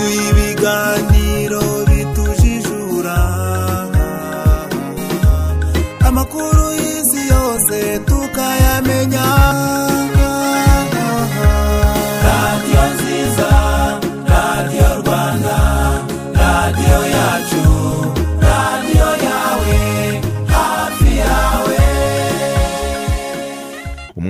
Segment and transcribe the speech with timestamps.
[0.00, 1.19] iduha ibiganiro.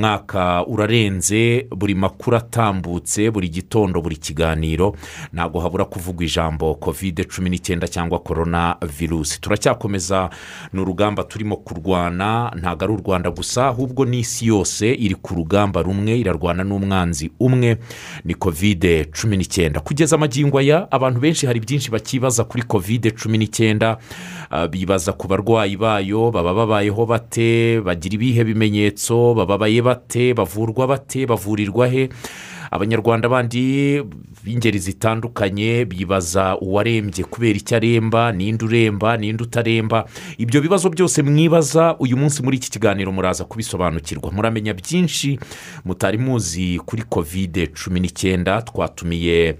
[0.04, 4.96] Umwaka urarenze buri makuru atambutse buri gitondo buri kiganiro.
[5.32, 10.30] Ntabwo habura kuvugwa ijambo kovide cumi n'icyenda cyangwa korona virusi turacyakomeza
[10.72, 12.50] ni urugamba turimo kurwana.
[12.56, 17.76] Ntabwo ari u rwanda gusa ahubwo n'isi yose iri ku rugamba rumwe irarwana n'umwanzi umwe.
[18.24, 19.80] Ni kovide cumi n'icyenda.
[19.80, 23.98] Kugeza amagingo aya abantu benshi hari byinshi bakibaza kuri kovide cumi n'icyenda.
[24.70, 31.86] Bibaza ku barwayi bayo baba babayeho bate bagira ibihe bimenyetso bababaye bate bavurwa bate bavurirwa
[31.88, 32.08] he?
[32.70, 33.98] Abanyarwanda bandi
[34.44, 40.04] b'ingeri zitandukanye bibaza uwarembye kubera icyo aremba ninde uremba ninde utaremba.
[40.38, 44.30] Ibyo bibazo byose mwibaza uyu munsi muri iki kiganiro muraza kubisobanukirwa.
[44.32, 45.38] Muramenya byinshi
[45.84, 49.56] mutari muzi kuri kovide cumi n'icyenda twatumiye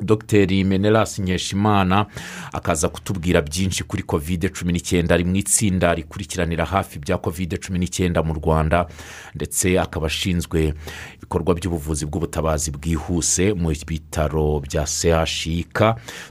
[0.00, 2.06] dogiteri menerasi nkeshimana
[2.52, 7.78] akaza kutubwira byinshi kuri kovide cumi n'icyenda ari mu itsinda rikurikiranira hafi bya kovide cumi
[7.78, 8.86] n'icyenda mu rwanda
[9.34, 10.74] ndetse akaba ashinzwe
[11.26, 14.86] ibikorwa by'ubuvuzi bw'ubutabazi bwihuse mu bitaro bya
[15.26, 15.78] chik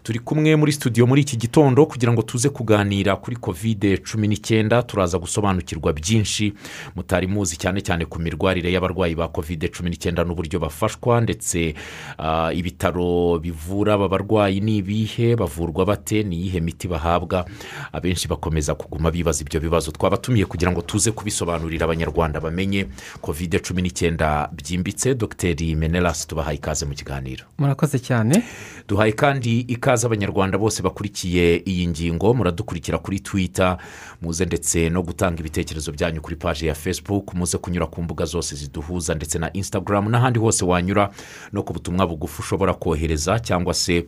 [0.03, 4.83] turi kumwe muri studio muri iki gitondo kugira ngo tuze kuganira kuri kovide cumi n'icyenda
[4.83, 6.53] turaza gusobanukirwa byinshi.
[6.95, 11.75] Mutari muzi cyane cyane ku mirwarire y'abarwayi ba kovide cumi n'icyenda n'uburyo bafashwa ndetse
[12.17, 17.45] ah, ibitaro bivura aba barwayi ni ibihe bavurwa bate ni iyihe miti bahabwa?
[17.91, 19.91] Abenshi bakomeza kuguma bibaza ibyo bibazo.
[19.91, 22.87] Twabatumiye kugira ngo tuze kubisobanurira abanyarwanda bamenye
[23.21, 24.47] kovide cumi n'icyenda
[24.85, 27.45] byimbitse dogiteri menerasi tubahaye ikaze mu kiganiro.
[27.57, 28.43] Murakoze cyane.
[28.87, 33.77] Duhaye kandi ikaze abanyarwanda bose bakurikiye iyi ngingo muradukurikira kuri twita
[34.21, 38.55] muze ndetse no gutanga ibitekerezo byanyu kuri paji ya facebook muze kunyura ku mbuga zose
[38.55, 41.09] ziduhuza ndetse na instagram n'ahandi hose wanyura
[41.53, 44.05] no ku butumwa bugufi ushobora kohereza cyangwa se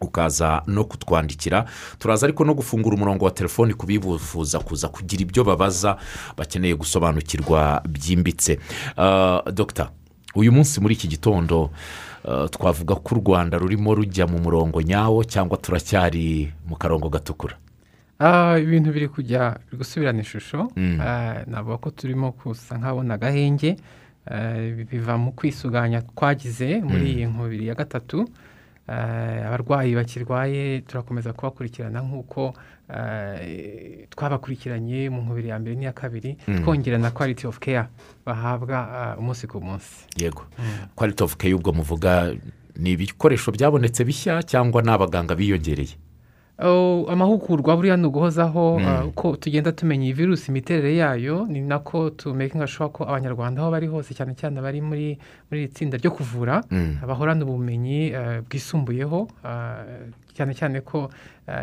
[0.00, 1.64] ukaza no kutwandikira.
[1.98, 5.96] Turaza ariko no gufungura umurongo wa telefoni ku bifuza kuza kugira ibyo babaza
[6.36, 8.58] bakeneye gusobanukirwa byimbitse.
[8.96, 9.90] Ah, dogita
[10.34, 11.70] uyu munsi muri iki gitondo
[12.24, 17.56] ah, twavuga ko u rwanda rurimo rujya mu murongo nyawo cyangwa turacyari mu karongo gatukura.
[18.20, 20.68] Ah, ibintu biri kujya gusubirana ishusho.
[21.00, 23.76] Ah, navuga ko turimo gusa nk'abona agahenge
[24.28, 24.60] Ah,
[24.90, 28.28] biva mu kwisuganya twagize muri iyi nkubiri ya gatatu.
[29.46, 32.54] Abarwayi bakirwaye turakomeza kubakurikirana nk'uko
[34.10, 37.88] twabakurikiranye mu nkubiri ya mbere n'iya kabiri twongera na quality of care
[38.26, 40.06] bahabwa ah, umunsi ku munsi.
[40.16, 40.42] Yego.
[40.96, 42.32] Quality of care ubwo muvuga
[42.76, 45.96] ni ibikoresho byabonetse bishya cyangwa ni abaganga biyongereye?
[46.62, 52.10] Oh, amahugurwa buriya ni uguhozaho uh, uko tugenda tumenya iyi virusi imiterere yayo ni nako
[52.10, 55.16] tumekinga shuwa ko abanyarwanda aho bari hose cyane cyane abari muri
[55.48, 56.60] muri iri tsinda ryo kuvura
[57.08, 58.12] bahorana ubumenyi
[58.44, 59.28] bwisumbuyeho
[60.36, 61.08] cyane cyane ko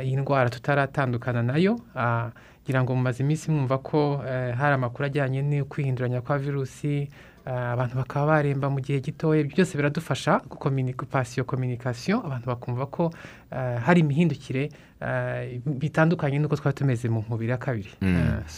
[0.03, 1.73] iyi ndwara tutaratandukana na yo.
[1.95, 2.27] Uh,
[2.63, 4.23] ngira ngo mumaze iminsi mwumva ko uh,
[4.59, 7.09] hari amakuru ajyanye no kwihinduranya kwa virusi
[7.45, 9.41] uh, abantu bakaba baremba mu gihe gitoya.
[9.41, 10.39] Ibyo byose biradufasha
[11.11, 13.05] pasiyo kominikasiyo abantu bakumva ko
[13.51, 14.69] uh, hari imihindukire
[15.65, 17.89] bitandukanye n'uko twari tumeze mu nkubiri ya kabiri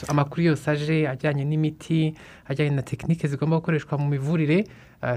[0.08, 2.14] amakuru yose aje ajyanye n'imiti
[2.48, 4.64] ajyanye na tekinike zigomba gukoreshwa mu mivurire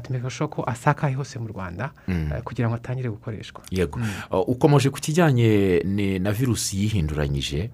[0.03, 1.91] tumenya ko asakaye hose mu rwanda
[2.45, 3.99] kugira ngo atangire gukoreshwa yego
[4.47, 5.83] ukomeje ku kijyanye
[6.23, 7.71] na virusi yihinduranyije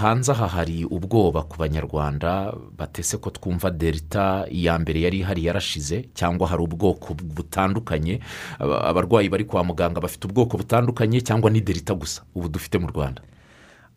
[0.00, 6.08] hanze aha hari ubwoba ku banyarwanda batese ko twumva delita iya mbere yari ihari yarashize
[6.16, 8.20] cyangwa hari ubwoko butandukanye
[8.58, 12.86] Aba- abarwayi bari kwa muganga bafite ubwoko butandukanye cyangwa ni delita gusa ubu dufite mu
[12.90, 13.22] rwanda.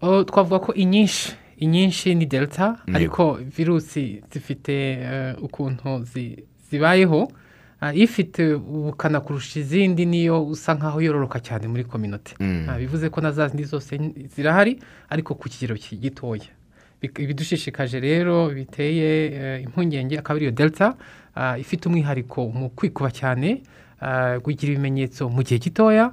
[0.01, 7.31] Twavuga ko inyinshi inyinshi ni delta ariko virusi zifite eh, ukuntu zi- zibayeho.
[7.83, 12.31] Ah, ifite ubukana kurusha izindi niyo usa nkaho yororoka cyane muri kominote
[12.69, 13.99] Ah, bivuze ko na za zindi zose
[14.35, 14.79] zirahari
[15.09, 16.47] ariko ku kigero ki- gitoya.
[17.03, 20.95] Ibidushishikaje rero biteye eh, impungenge akaba ariyo delta.
[21.35, 23.61] Ah, ifite umwihariko mu kwikuba cyane
[24.43, 26.11] kugira ibimenyetso mu gihe gitoya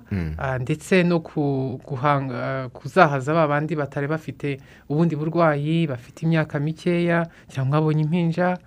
[0.60, 8.02] ndetse no ah, kuzahaza ba bandi batari bafite ubundi burwayi bafite imyaka mikeya cyangwa babonye
[8.02, 8.58] impinja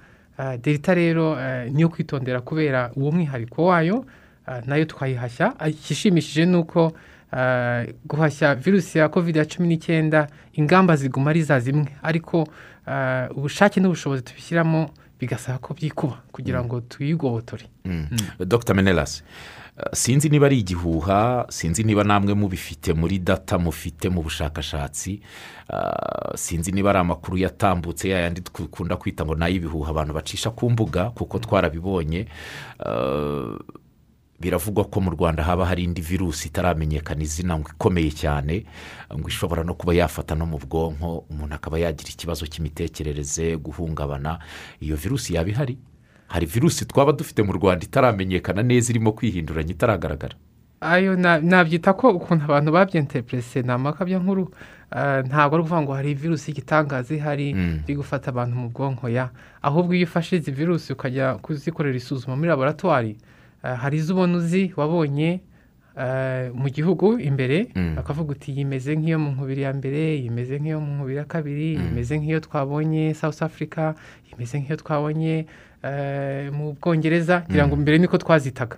[0.61, 1.37] delita rero
[1.71, 4.05] niyo kwitondera kubera uwo mwihariko wayo
[4.65, 6.91] na yo twayihashya igishimishije ni uko
[8.05, 12.47] guhashya virusi ya covid ya cumi n'icyenda ingamba ziguma ari za zimwe ariko
[13.35, 14.89] ubushake n'ubushobozi tubishyiramo
[15.23, 17.65] bigasaba ko byikuba kugira ngo tuyigobotore.
[18.39, 18.73] Dr.
[18.75, 19.23] Menelas
[19.77, 25.21] uh, sinzi niba ari igihuha sinzi niba namwe mubifite muri data mufite mu bushakashatsi
[25.69, 30.69] uh, sinzi niba ari amakuru yatambutse yayandi dukunda kwita ngo ni ay'ibihuha abantu bacisha ku
[30.69, 32.27] mbuga kuko twarabibonye.
[32.79, 33.57] Uh,
[34.39, 38.65] biravugwa ko mu rwanda haba hari indi virusi itaramenyekana izina ngo ikomeye cyane
[39.13, 44.39] ngo ishobora no kuba yafata no mu bwonko umuntu akaba yagira ikibazo cy'imitekerereze guhungabana
[44.81, 45.77] iyo virusi yaba ihari?
[46.27, 50.35] Hari virusi twaba dufite mu rwanda itaramenyekana neza irimo kwihinduranya itaragaragara?
[50.81, 54.51] Ayo na- nabyita ko ukuntu abantu babyenterepurese ni amakabya nkuru.
[54.95, 57.49] Eh, ntabwo ari ukuvuga ngo hari virusi y'igitangaza ihari
[57.87, 59.29] iri gufata abantu mu bwonko ya.
[59.61, 63.15] Ahubwo iyo ufashe izi virusi ukajya kuzikorera isuzuma muri laboratwari
[63.63, 65.39] hari izo ubona uzi wabonye
[65.97, 70.91] eh, mu gihugu imbere bakavuga uti yimeze nk'iyo mu nkubiri ya mbere yimeze nk'iyo mu
[70.95, 73.93] nkubiri ya kabiri yimeze nk'iyo twabonye south africa
[74.29, 75.45] yimeze nk'iyo twabonye
[75.83, 77.43] eh, mu bwongereza.
[77.49, 78.77] Ngira ngo mbere niko twazitaga.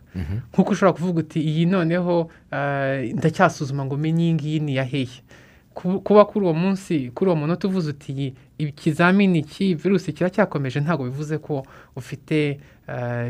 [0.53, 5.21] Nk'uko ushobora kuvuga uti iyi noneho eh, ndacyasuzuma ngo menye iyi ngiyi ni iya hehe.
[5.73, 11.05] Ku- kuba kuri uwo munsi kuri uwo munota uvuze uti ikizamini cy'iyi virusi kiracyakomeje ntabwo
[11.05, 11.61] bivuze ko
[11.95, 12.57] ufite eh,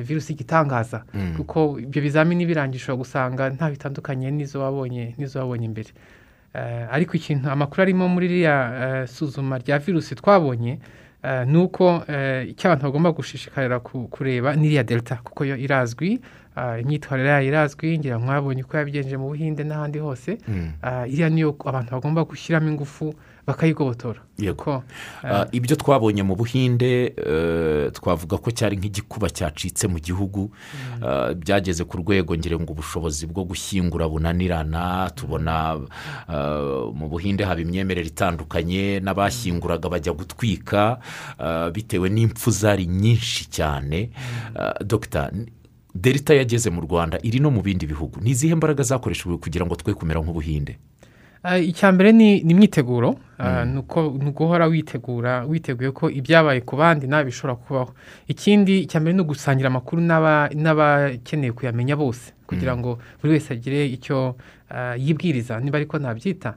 [0.04, 1.04] virusi igitangaza.
[1.38, 5.90] Kuko ibyo bizamini ushobora gusanga nta bitandukanye n'izo wabonye n'izo wabonye imbere.
[6.56, 8.56] Eh, ariko ikintu amakuru arimo muri ririya
[9.04, 10.80] eh, suzuma rya virusi twabonye
[11.24, 16.20] eh, ni uko eh, icyo abantu bagomba gushishikarira ku- kureba n'iriya delta kuko yo irazwi
[16.82, 20.38] imyitwarire yayo irazwi ngira mwabonye uko yabigenje mu buhinde n'ahandi hose.
[20.82, 23.12] Ah, iriya niyo abantu bagomba gushyiramo ingufu
[23.48, 24.56] bakayigobotora Yego.
[24.56, 24.84] Kuko,
[25.24, 30.52] Uh, ibyo twabonye mu buhinde uh, twavuga ko cyari nk'igikuba cyacitse mu gihugu.
[31.02, 35.10] Uh, byageze ku rwego ngira ngo ubushobozi bwo gushyingura bunanirana.
[35.16, 35.76] Tubona
[36.28, 41.00] uh, mu buhinde haba imyemerere itandukanye n'abashyinguraga bajya gutwika
[41.74, 44.10] bitewe n'impfu zari nyinshi cyane.
[44.56, 45.32] Uh, dogita
[45.96, 48.20] delita yageze mu rwanda iri no mu bindi bihugu.
[48.22, 50.95] Ni izihe mbaraga zakoreshejwe kugira ngo twe kumera nk'ubuhinde Ah,
[51.66, 53.16] icya mbere ni imyiteguro
[53.70, 53.80] ni
[54.30, 57.92] uguhora witegura witeguye ko ibyabaye ku bandi nawe bishobora kubaho
[58.28, 63.86] ikindi icya mbere ni ugusangira amakuru n'aba- n'abakeneye kuyamenya bose kugira ngo buri wese agire
[63.86, 64.36] icyo
[64.98, 66.56] yibwiriza niba ariko nabyita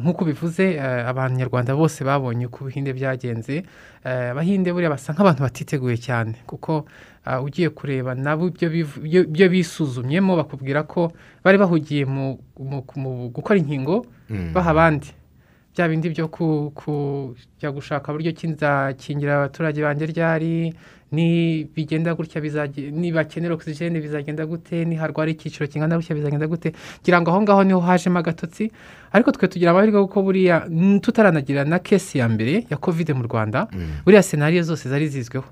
[0.00, 3.64] nk'uko bivuze abanyarwanda bose babonye uko ubuhinde byagenze
[4.04, 6.86] Ah, abahinde buriya basa nk'abantu batiteguye cyane kuko
[7.44, 11.12] ugiye kureba nabo ibyo bisuzumyemo bakubwira ko
[11.44, 12.38] bari bahugiye mu
[13.34, 14.06] gukora inkingo
[14.54, 15.08] baha abandi.
[15.74, 20.74] Bya bindi byo ku- kujya gushaka buryo ki nzakingira abaturage banjye ryari
[21.74, 22.40] bigenda gutya
[22.92, 26.72] nibakenera ogisijeni bizagenda gute niharwara icyiciro kingana gutya bizagenda gute.
[27.02, 28.72] Ngira ngo aho ngaho ni ho hajemo agatotsi
[29.12, 33.22] ariko twe tugira amahirwe kuko buriya mm, tutaranagira na kesi ya mbere ya kovide mu
[33.24, 33.68] rwanda.
[34.04, 35.46] Buriya senariyo zose zari zizweho.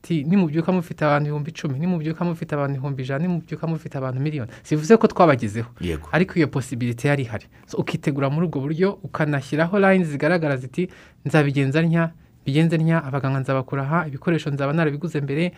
[0.00, 4.50] Ati nimubyuka mufite abantu ibihumbi icumi nimubyuka mufite abantu ibihumbi ijana nimubyuka mufite abantu miliyoni.
[4.62, 5.68] Sivuze ko twabagezeho.
[6.12, 7.46] Ariko iyo posibilite yari ihari.
[7.66, 10.88] So, ukitegura muri ubwo buryo ukanashyiraho layini zigaragara ziti
[11.24, 12.10] nzabigenza ntya
[12.46, 15.52] bigenze ntya abaganga nzabakura aha ibikoresho nzaba narabiguze mbere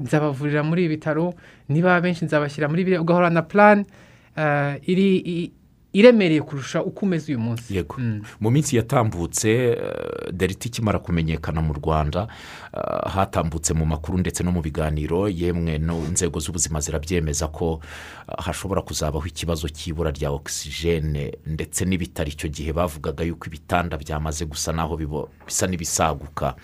[0.00, 1.34] nzabavurira muri ibi bitaro
[1.70, 3.84] niba benshi nzabashyira muri biriya ugahora na plan
[4.36, 5.52] eh, iri
[5.94, 7.74] iremereye kurusha uko umeze uyu munsi.
[7.76, 7.94] Yego.
[7.98, 8.22] Mm.
[8.40, 12.26] mu minsi yatambutse eh, delita ikimara kumenyekana mu rwanda
[12.74, 17.80] eh, hatambutse mu makuru ndetse no mu biganiro yemwe no inzego z'ubuzima zirabyemeza ko
[18.28, 22.72] eh, hashobora kuzabaho ikibazo cy'ibura rya ogisijene ndetse n'ibitaro icyo gihe.
[22.74, 24.98] Bavugaga yuko ibitanda byamaze gusa naho
[25.46, 26.54] bisa n'ibisaguka.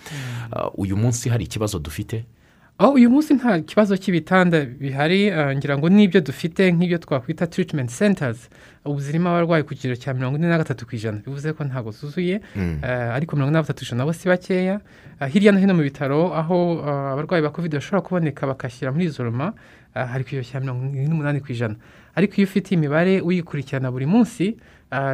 [0.56, 2.24] Eh, uyu munsi hari ikibazo dufite?
[2.80, 7.90] Aho uyu munsi nta kibazo cy'ibitanda bihari eh, ngira ngo n'ibyo dufite nk'ibyo twakwita treatment
[7.92, 8.48] centers
[8.88, 11.20] ubu zirimo abarwayi ku kigero cya mirongo ine na gatatu ku ijana.
[11.20, 14.80] Bivuze ko ntabwo zuzuye eh, ariko mirongo ine na gatatu ijana nabo si bakeya.
[15.20, 16.80] Eh, hirya no hino mu bitaro aho
[17.12, 19.52] abarwayi ba covid bashobora kuboneka bakashyira muri izoroma
[19.92, 21.76] hari ku kigero cya mirongo ine n'umunani ku ijana.
[22.16, 24.56] Ariko iyo ufite imibare uyikurikirana buri munsi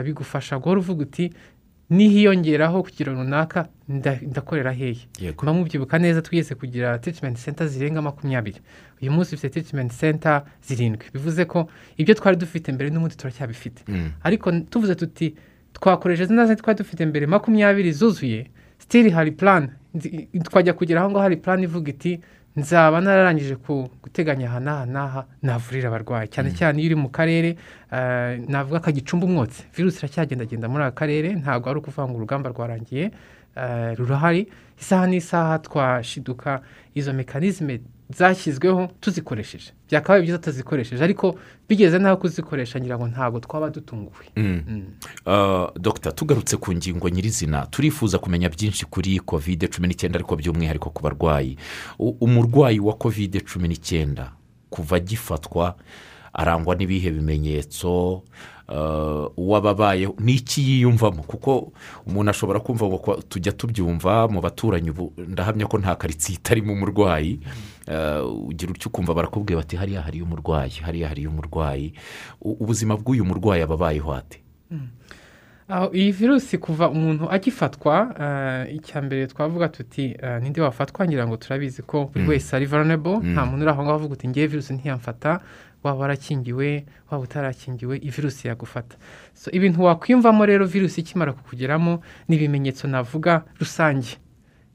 [0.06, 1.34] bigufasha guhora uvuga uti
[1.90, 5.06] nihiyongeraho ku kigero runaka nda- ndakorera hehe.
[5.46, 8.60] Muba mubyibuka neza twigeze kugira treatment center zirenga makumyabiri.
[9.02, 11.06] Uyu munsi dufite treatment center zirindwi.
[11.14, 13.82] Bivuze ko ibyo twari dufite mbere n'ubundi turacyabifite.
[13.88, 14.10] Mm.
[14.22, 15.34] ariko tuvuze tuti
[15.72, 19.30] twakoresheje zindi twari dufite mbere makumyabiri zuzuye sitiri hari
[19.96, 22.20] Nzi- twajya kugera aho ngaho hari plan ivuga iti
[22.56, 23.56] nzaba nararangije
[24.02, 26.28] guteganya aha n'aha n'aha navurira abarwayi.
[26.28, 27.56] Cyane cyane iyo uri mu karere
[27.92, 29.64] eh, navuga ko gicumba umwotsi.
[29.76, 33.10] Virusi iracyagendagenda muri aka karere ntabwo ari ukuvuga ngo urugamba rwarangiye
[33.56, 34.48] eh, rurahari.
[34.80, 36.60] Isaha n'isaha twashiduka.
[36.94, 39.72] Izo mekanizme zashyizweho tuzikoresheje.
[39.90, 44.26] Byakabaye byiza tutazikoresheje ariko bigeze n'aho kuzikoresha ngira ngo ntabwo twaba dutunguwe.
[45.26, 47.66] Uh, dogita tugarutse ku ngingo nyirizina.
[47.66, 51.56] Turifuza kumenya byinshi kuri kovide cumi n'icyenda ariko by'umwihariko ku barwayi.
[51.98, 54.32] Umurwayi wa kovide cumi n'icyenda
[54.70, 55.74] kuva agifatwa
[56.32, 58.22] arangwa n'ibihe bimenyetso
[58.68, 61.22] uh, uwababayeho n'iki yiyumvamo?
[61.22, 61.72] Kuko
[62.06, 67.40] umuntu ashobora kumva ngo tujya tubyumva mu baturanyi ubu ndahamya ko nta karitsiye itarimo umurwayi.
[67.86, 71.92] Uh, ugira utyo ukumva barakubwira bati hariya hariyo umurwayi hariya hariyo umurwayi.
[72.40, 74.42] Ubuzima bw'uyu murwayi aba abayeho ate
[75.68, 81.06] aho iyi virusi kuva umuntu agifatwa eh, icya mbere twavuga tuti eh, ninde wafatwa?
[81.06, 83.18] Ngira ngo turabizi ko buri wese ari vulnerable.
[83.18, 85.40] Nta muntu uri aho ngaho avuga uti ngewe virusi ntiyamfata
[85.86, 88.96] waba warakingiwe waba utarakingiwe virusi yagufata.
[89.34, 94.18] So ibintu wakwiyumvamo rero virusi ikimara kukugeramo ni ibimenyetso navuga rusange.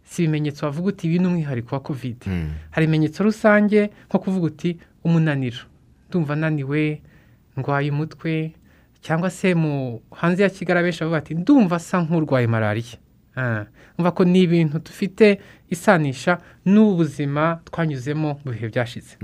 [0.03, 2.25] Si ibimenyetso wavuga uti ibi ni umwihariko wa kovide
[2.71, 5.57] hari ibimenyetso rusange nko kuvuga uti umunaniro.
[6.09, 7.01] Ndumva ananiwe
[7.57, 8.53] ndwaye umutwe
[9.01, 12.97] cyangwa se mu hanze ya kigali abenshi bavuga bati ndumva asa nk'urwaye malariya.
[13.97, 15.39] Umva ko ni ibintu dufite.
[15.71, 19.15] Isanisha n'ubuzima twanyuzemo mu bihe byashize.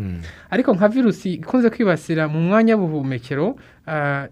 [0.49, 3.55] Ariko nka virusi ikunze kwibasira mu mwanya w'ubuhumekero
[3.87, 4.27] ah,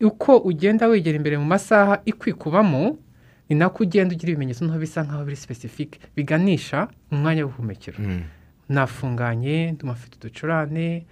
[0.00, 2.98] uko ugenda wegera imbere mu masaha ikwikubamo
[3.50, 7.98] ni nako ugenda ugira ibimenyetso nto bisa nk'aho biri sipesifike biganisha mu mwanya w'ubuhumekero.
[8.68, 11.06] Nafunganye nduma afite uducurane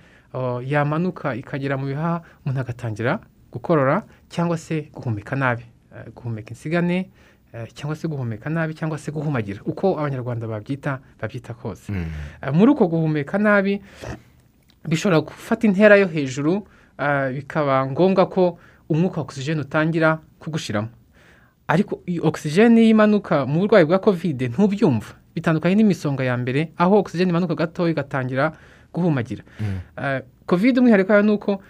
[0.63, 3.19] yamanuka ikagera mu bihaha umuntu agatangira
[3.53, 5.65] gukorora cyangwa se guhumeka nabi.
[5.97, 7.11] Eh, guhumeka insigane
[7.75, 9.61] cyangwa se guhumeka nabi cyangwa se guhumagira.
[9.67, 11.93] Uko abanyarwanda babyita babyita kose.
[11.93, 13.83] Eh, muri uko guhumeka nabi
[14.89, 16.67] bishobora gufata intera yo hejuru
[16.99, 20.89] eh, bikaba ngombwa ko umwuka wa ogisijeni utangira kugushiramo.
[21.69, 25.15] Ariko iyi ogisijeni imanuka mu burwayi bwa kovide ntubyumva.
[25.35, 28.53] Bitandukanye n'imisonga ya mbere aho ogisijeni imanuka gatoya igatangira
[28.95, 29.43] guhumagira.
[29.99, 31.63] Eh, kovide umwihariko wayo ni uko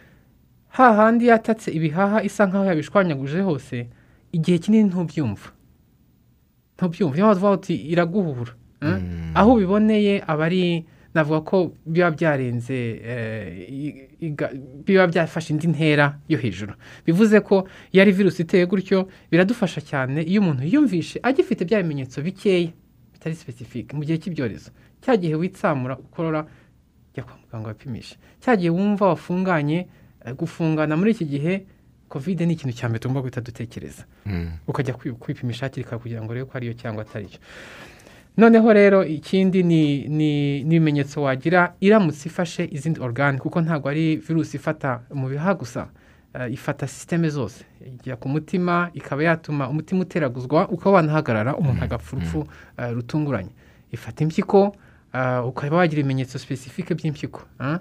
[0.68, 3.88] hahandi yatatse ibihaha isa nk'aho yabishwanyaguje hose
[4.32, 5.50] igihe kinini ntubyumva.
[6.80, 8.96] Ntubyumva niyo mpamvu uti iraguhura eh?
[9.34, 11.56] aho ubiboneye aba ari navuga ko
[11.86, 12.78] biba byarenze
[13.10, 14.08] eh,
[14.86, 16.72] biba byafashe indi ntera yo hejuru.
[17.06, 22.22] Bivuze ko iyo ari virusi iteye gutyo biradufasha cyane iyo umuntu yumvishe agifite bya bimenyetso
[22.22, 22.70] bikeya
[23.12, 24.70] bitari sipesifike mu gihe cy'ibyorezo
[25.02, 26.46] cya gihe witsamura ukorora
[27.14, 29.88] jya kwa muganga wapimisha cya gihe wumva wafunganye
[30.24, 31.66] eh, gufungana muri iki gihe
[32.10, 34.02] kovide ni ikintu cya mbere tugomba guhita dutekereza.
[34.66, 37.38] Ukajya kwi- kwipimisha hakiri kare kugira ngo urebe ko ariyo cyangwa atari cyo.
[38.36, 45.00] Noneho rero ikindi ni ibimenyetso wagira iramutse ifashe izindi organe kuko ntabwo ari virusi ifata
[45.14, 45.88] mu bihaha gusa
[46.34, 47.64] eh, ifata sisiteme zose.
[47.86, 52.46] Ijya ku mutima ikaba yatuma umutima uteraguzwa ukaba wanahagarara umuntu agapfa urupfu
[52.78, 53.50] eh, rutunguranye.
[53.92, 54.76] Ifata impyiko
[55.14, 57.78] eh, ukaba wagira ibimenyetso sipesifike by'impyiko ah.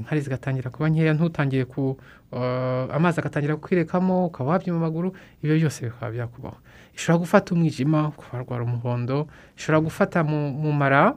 [0.00, 1.96] Inkari zigatangira kuba nkeya ntutangiye ku
[2.32, 6.56] eh, amazi agatangira kukwirekamo ukaba wabyima amaguru ibyo byose bikaba byakubaho.
[6.96, 11.14] Ishobora gufata umwijima ukaba warwara umuhondo ishobora gufata mu, mara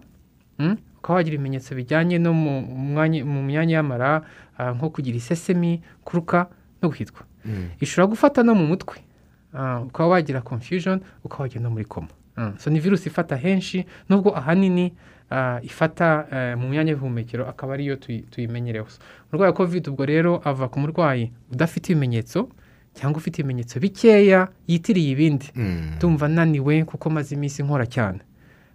[0.59, 2.61] mm, ukaba wagira ibimenyetso bijyanye no mu,
[3.47, 4.21] myanya y'amara
[4.57, 6.47] ah, nko kugira isesemi kuruka
[6.81, 7.23] no guhitwa
[7.79, 8.97] ishobora gufata no mu mutwe
[9.53, 12.07] Ah, ukaba wagira confusion ukaba wagenda muri koma
[12.57, 15.12] so ni virusi ifata henshi nubwo ahanini ah,
[15.63, 18.87] ifata eh, mu myanya y'ubuhumekero akaba ariyo tuyi- tuyimenyereho.
[19.31, 22.49] Umurwayi wa covid ubwo rero ava ku murwayi udafite ibimenyetso
[22.93, 25.47] cyangwa ufite ibimenyetso bikeya yitiriye ibindi.
[25.97, 28.19] Ndumva ananiwe kuko maze iminsi nkora cyane.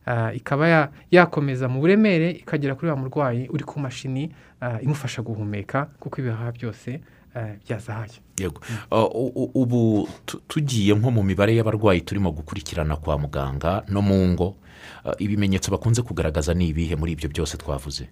[0.07, 5.23] Ah, ikaba ya- yakomeza mu buremere ikagera kuri wa murwayi uri ku mashini ah, imufasha
[5.23, 7.01] guhumeka kuko ibihaha byose
[7.37, 8.19] ah, byazahaye.
[8.41, 8.61] Yego.
[9.55, 14.57] Ubu tu- tugiye nko mu mibare y'abarwayi turimo gukurikirana kwa muganga no mu ngo.
[15.19, 18.09] Ibimenyetso bakunze kugaragaza ni ibihe muri ibyo byose twavuze?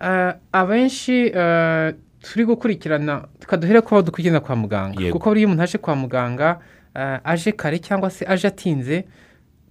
[0.00, 3.28] Ah, abenshi ah, turi gukurikirana
[3.60, 5.12] duhere kuba dukurikirana kwa muganga.
[5.12, 6.58] Kuko buriya umuntu aje kwa muganga
[7.24, 9.04] aje kare cyangwa se aje atinze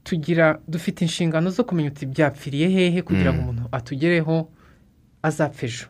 [0.04, 4.50] tugira dufite inshingano zo kumenya uti byapfiriye hehe kugira ngo umuntu atugereho
[5.24, 5.86] azapfa ejo.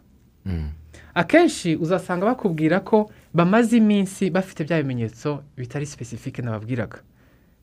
[1.14, 7.00] Akenshi uzasanga bakubwira ko bamaze iminsi bafite bya bimenyetso bitari sipesifike nababwiraga.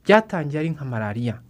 [0.04, 1.40] Byatangiye ari nka malariya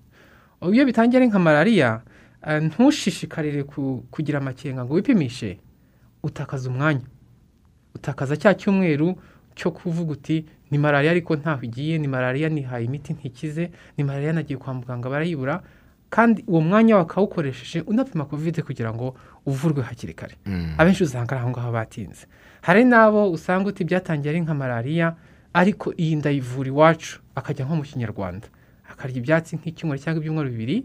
[0.73, 2.01] iyo bitangiye ari nka malariya
[2.47, 5.59] eh, ntushishikarire ku- kugira amakenga ngo wipimishe
[6.23, 7.07] utakaza umwanya.
[7.95, 9.15] Utakaza cya cyumweru
[9.55, 14.33] cyo kuvuga uti ni malariya ariko ntaho igiye ni malariya nihaye imiti ntikize ni malariya
[14.33, 15.63] nagiye kwa muganga barayibura.
[16.11, 19.15] Kandi uwo mwanya wakawukoresheje unapima kovide kugira ngo
[19.47, 20.35] uvurwe hakiri kare.
[20.79, 22.27] Abenshi usanga ari aho ngaho batinze.
[22.63, 25.15] Hari n'abo usanga uti byatangiye ari nka malariya
[25.53, 28.49] ariko iyi ndayivura iwacu akajya nko mu kinyarwanda.
[28.99, 30.79] Akarya ibyatsi nk'icyumweru cyangwa ibyumweru bibiri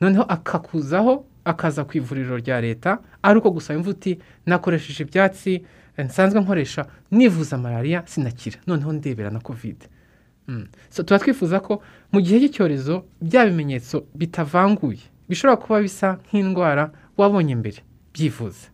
[0.00, 5.62] noneho akakuzaho akaza ku ivuriro rya leta ari uko gusa yumva uti nakoresheje ibyatsi
[5.98, 8.58] nsanzwe nkoresha nivuza malariya sinakira.
[8.66, 9.86] Noneho ndebera na kovide
[10.48, 10.66] Mm.
[10.90, 11.82] So, tuba twifuza ko
[12.14, 17.82] mu gihe cy'icyorezo bya bimenyetso bitavanguye bishobora kuba bisa nk'indwara wabonye mbere
[18.14, 18.70] byivuza.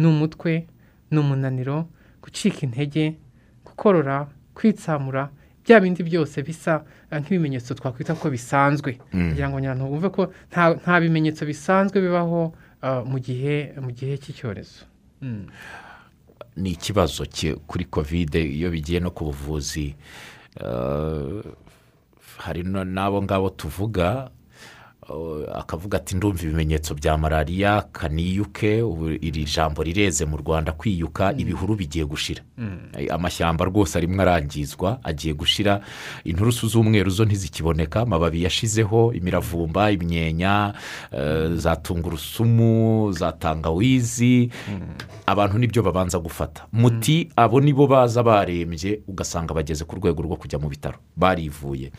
[0.00, 0.64] Ni umutwe
[1.12, 1.88] ni umunaniro
[2.24, 3.16] gucika intege
[3.64, 4.24] gukorora
[4.56, 5.28] kwitsamura
[5.66, 8.98] bya bindi byose bisa eh, nk'ibimenyetso twakwita ko bisanzwe.
[9.10, 14.86] Kugira ngo nyirantego wumve ko nta, bimenyetso bisanzwe bibaho ah, mu gihe mu gihe cy'icyorezo.
[15.22, 15.46] Mm.
[16.56, 19.92] ni ikibazo ki- kuri kovide iyo bigiye no ku buvuzi
[20.60, 21.42] eh,
[22.36, 24.30] hari n'abo ngabo tuvuga eh,
[25.54, 28.82] akavuga ati ndumva ibimenyetso bya malariya kaniyuke
[29.20, 32.42] iri jambo rireze mu rwanda kwiyuka ibihuru bigiye gushira.
[32.98, 35.80] Eh, amashyamba rwose arimo arangizwa agiye gushira.
[36.24, 40.74] Inturusu z'umweru zo ntizikiboneka amababi yashizeho imiravumba imyenya
[41.12, 44.50] eh, za tungurusumu za tangawizi.
[45.26, 46.66] Abantu ni byo babanza gufata.
[46.72, 51.92] Muti abo nibo baza barembye ugasanga bageze ku rwego rwo kujya mu bitaro barivuye.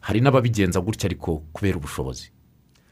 [0.00, 2.30] Hari n'ababigenza gutya ariko kubera ubushobozi.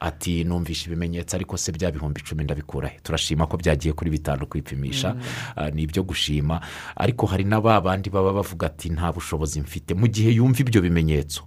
[0.01, 4.47] Ati numvishe ibimenyetso ariko se bya bihumbi icumi ndabikura he turashima ko byagiye kuri bitanu
[4.47, 5.17] kwipimisha
[5.57, 6.61] ah, ni ibyo gushima.
[6.97, 9.95] Ariko hari na ba bandi baba bavuga ati nta bushobozi mfite.
[9.95, 11.43] Mu gihe yumva ibyo bimenyetso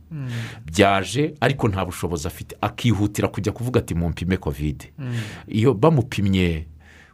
[0.65, 2.55] byaje ariko nta bushobozi afite.
[2.61, 4.93] Akihutira kujya kuvuga ati mumpime kovide
[5.47, 6.65] iyo bamupimye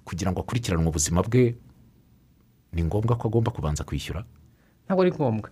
[0.06, 1.56] kugira ngo akurikiranwe ubuzima bwe
[2.74, 4.24] ni ngombwa ko agomba kubanza kwishyura.
[4.86, 5.50] Ntabwo ari ngombwa.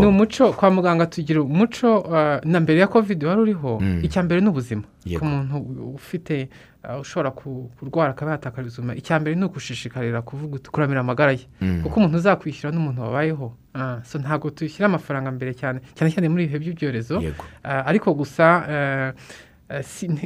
[0.00, 4.00] Ni umuco kwa muganga tugira umuco ah, na mbere ya kovide wari uriho Mm.
[4.04, 4.82] icya mbere ni ubuzima.
[5.18, 5.56] Ku muntu
[5.98, 6.48] ufite
[6.82, 11.46] ah, ushobora ku- kurwara akaba yatakara ubuzima icya mbere ni ugushishikarira kuvuga kuramira amagara ye.
[11.60, 11.82] Mm.
[11.82, 13.52] kuko umuntu uzakwishyura n'umuntu wabayeho.
[13.74, 17.18] Ah, ntabwo dushyira amafaranga mbere cyane cyane cyane muri ibihe by'ibyorezo.
[17.64, 18.46] Ah, ariko gusa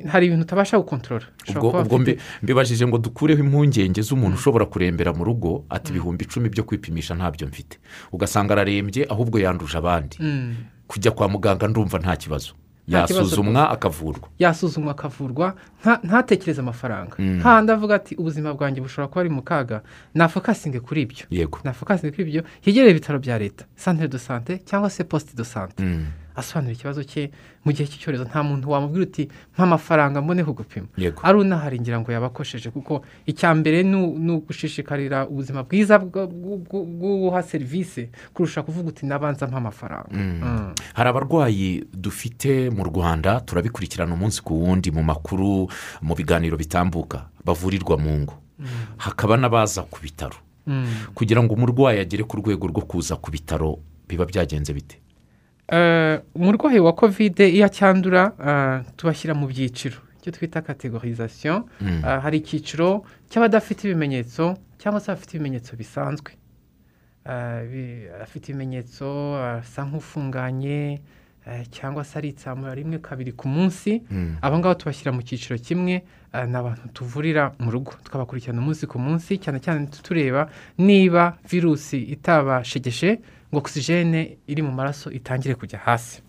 [0.08, 1.26] hari ibintu utabasha gukontorora
[1.61, 1.99] ubwo
[2.42, 7.46] mbibajije ngo dukureho impungenge z'umuntu ushobora kurembera mu rugo ati ibihumbi icumi byo kwipimisha ntabyo
[7.49, 7.78] mfite
[8.12, 10.16] ugasanga ararembye ahubwo yanduje abandi
[10.87, 12.52] kujya kwa muganga ndumva nta kibazo
[12.88, 19.30] yasuzumwa akavurwa yasuzumwa akavurwa nta- ntatekereze amafaranga handi avuga ati ubuzima bwanjye bushobora kuba ari
[19.30, 19.82] mu kaga
[20.14, 24.90] nafokasinge kuri ibyo yego nafokasinge kuri ibyo yegereye ibitaro bya leta santere do sante cyangwa
[24.90, 25.78] se posite do sante.
[26.37, 27.31] Asobanura ikibazo cye
[27.64, 30.87] mu gihe cy'icyorezo nta muntu wamubwira uti mpa amafaranga mbone kugupima.
[31.23, 38.62] Ari unahari ngira ngo yabakosheje kuko icya mbere ni ugushishikarira ubuzima bwiza bw'uha serivisi kurusha
[38.62, 40.09] kuvuga uti nabanza mpa amafaranga.
[40.12, 40.75] Mm.
[40.95, 45.68] hari abarwayi dufite mu rwanda turabikurikirana umunsi ku wundi mu makuru
[46.03, 48.35] mu biganiro bitambuka bavurirwa mu ngo.
[48.97, 50.37] Hakaba n'abaza ku bitaro.
[50.66, 50.87] Mm.
[51.14, 55.03] kugira ngo umurwayi agere ku rwego rwo kuza ku bitaro biba byagenze bite?
[56.35, 59.96] Umurwayi wa kovide iyo acyandura eh, tubashyira mu byiciro.
[60.20, 62.03] Icyo twita kategorizasiyo Mm.
[62.07, 66.33] Eh, hari icyiciro cy'abadafite ibimenyetso cyangwa se abafite ibimenyetso bisanzwe.
[67.27, 69.07] Eh, bi- afite ibimenyetso
[69.38, 71.01] asa nk'ufunganye
[71.46, 74.03] eh, cyangwa se aritsamura rimwe kabiri ku munsi.
[74.11, 74.37] Mm.
[74.42, 76.03] abo ngabo tubashyira mu cyiciro kimwe
[76.35, 77.92] eh, ni abantu tuvurira mu rugo.
[78.05, 80.46] Tukabakurikirana umunsi ku munsi cyane cyane tureba
[80.79, 83.18] niba virusi itabashegeshe
[83.53, 86.23] ngo ogisijene iri mu maraso itangire kujya hasi.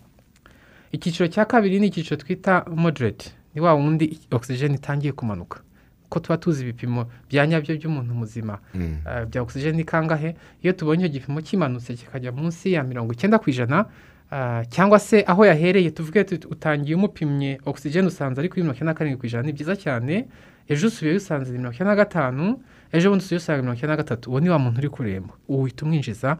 [0.92, 3.32] Icyiciro cya kabiri ni icyiciro twita moderate.
[3.54, 5.60] Ni wa wundi ogisijene itangiye kumanuka.
[6.08, 8.58] Ko tuba tuzi ibipimo bya nyabyo by'umuntu muzima.
[8.74, 8.98] Mm.
[9.08, 10.36] eh, bya ogisijene ni kangahe?
[10.62, 13.86] Iyo tubonye icyo gipimo kimanutse kikajya munsi ya mirongo icyenda ku ijana
[14.30, 18.98] ah, cyangwa se aho yahereye tuvuge utangiye umupimye ogisijene usanze ari kuri mirongo icyenda na
[18.98, 19.46] karindwi ku ijana.
[19.46, 20.28] Ni byiza cyane
[20.68, 22.60] ejo usubiye usanze ni mirongo icyenda na gatanu
[22.92, 24.30] ejo bundi usubiye usanga mirongo icyenda na gatatu.
[24.30, 25.34] Uwo ni wa muntu uri kuremba.
[25.48, 26.38] Uhita umwinjiza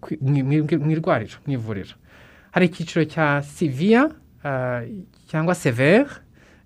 [0.00, 1.94] kwi- mu- irwariro mu ivuriro
[2.50, 4.10] hari icyiciro cya siviya
[4.44, 4.82] ah,
[5.30, 6.06] cyangwa severe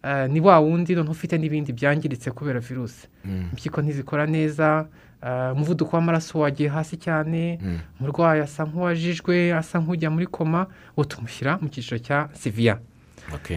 [0.02, 3.48] ah, ni wa wundi noneho ufite n'ibindi byangiritse kubera virusi Mm.
[3.52, 4.86] impyiko ntizikora neza
[5.52, 7.78] umuvuduko w'amaraso wagiye hasi cyane Mm.
[8.00, 10.66] umurwayi asa nk'uwajijwe asa nk'ujya muri koma.
[10.96, 12.78] Uwo tumushyira mu cyiciro cya siviya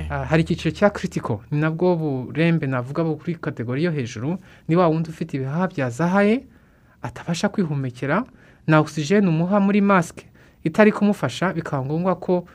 [0.09, 4.87] hari icyiciro cya kiritiko ni nabwo burembe navuga bo kuri kategori yo hejuru ni wa
[4.87, 6.43] wundi ufite ibihaha byazahaye
[7.01, 8.23] atabasha kwihumekera
[8.67, 10.25] na ogisijene umuha muri masike
[10.63, 12.47] itari kumufasha bikaba ngombwa ko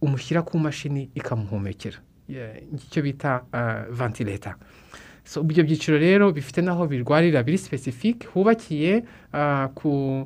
[0.00, 3.44] umushyira ku mashini ikamuhumekera Yeah, icyo bita
[3.90, 4.54] vantileta
[5.24, 9.04] so ibyo byiciro rero bifite n'aho birwarira biri sipesifike hubakiye
[9.74, 10.24] ku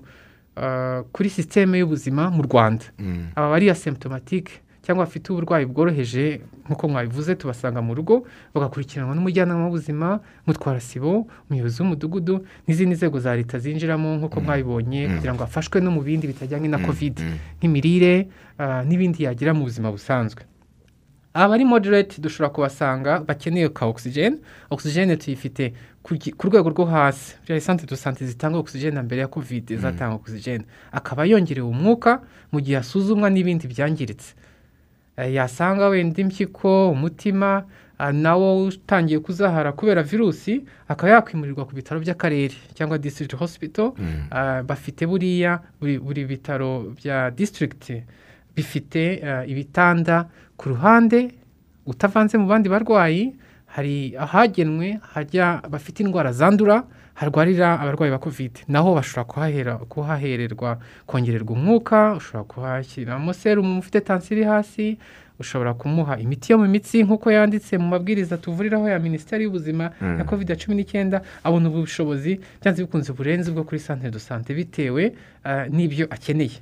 [1.12, 2.84] kuri sisiteme y'ubuzima mu rwanda
[3.34, 8.24] aba bari asymptomatique cyangwa bafite uburwayi bworoheje nk'uko mwabivuze tubasanga mu rugo
[8.56, 15.14] bagakurikiranwa n'umujyanama w'ubuzima mutwara sibo umuyobozi w'umudugudu n'izindi nzego za leta zinjiramo nk'uko mwabibonye Mm.
[15.20, 16.84] kugira ngo afashwe no mu bindi bitajyanye na Mm.
[16.88, 17.36] kovide Mm.
[17.60, 20.42] nk'imirire ah, n'ibindi yagira mu buzima busanzwe
[21.36, 24.40] abari moderate dushobora kubasanga bakeneye ka oxygen
[24.72, 25.72] oxygen tuyifite
[26.36, 30.14] ku rwego rwo hasi bya sante de sante zitanga oxygen na mbere ya covid zatanga
[30.16, 32.22] oxygen akaba yongerewe umwuka
[32.52, 34.32] mu gihe asuzumwa n'ibindi byangiritse
[35.26, 37.64] yasanga wenda impyiko umutima
[37.98, 43.92] ah, nawo utangiye kuzahara kubera virusi akaba yakwimurirwa ku bitaro by'akarere cyangwa district hospital.
[44.30, 47.90] Ah, bafite buriya buri, bitaro bya district
[48.56, 51.34] bifite ah, ibitanda ku ruhande
[51.86, 53.34] utavanze mu bandi barwayi
[53.68, 58.52] hari ahagenwe hajya bafite indwara zandura harwarira abarwayi ba covid.
[58.68, 64.98] Naho bashobora kuhahererwa kongererwa umwuka ushobora kuhashyiramo serumu ufite tansi iri hasi
[65.38, 70.24] ushobora kumuha imiti yo mu mitsi nk'uko yanditse mu mabwiriza tuvuriraho ya minisiteri y'ubuzima ya
[70.24, 75.66] covid cumi n'icyenda abona ubushobozi byanze bikunze burenze bwo kuri santere do sante bitewe ah,
[75.70, 76.58] n'ibyo akeneye.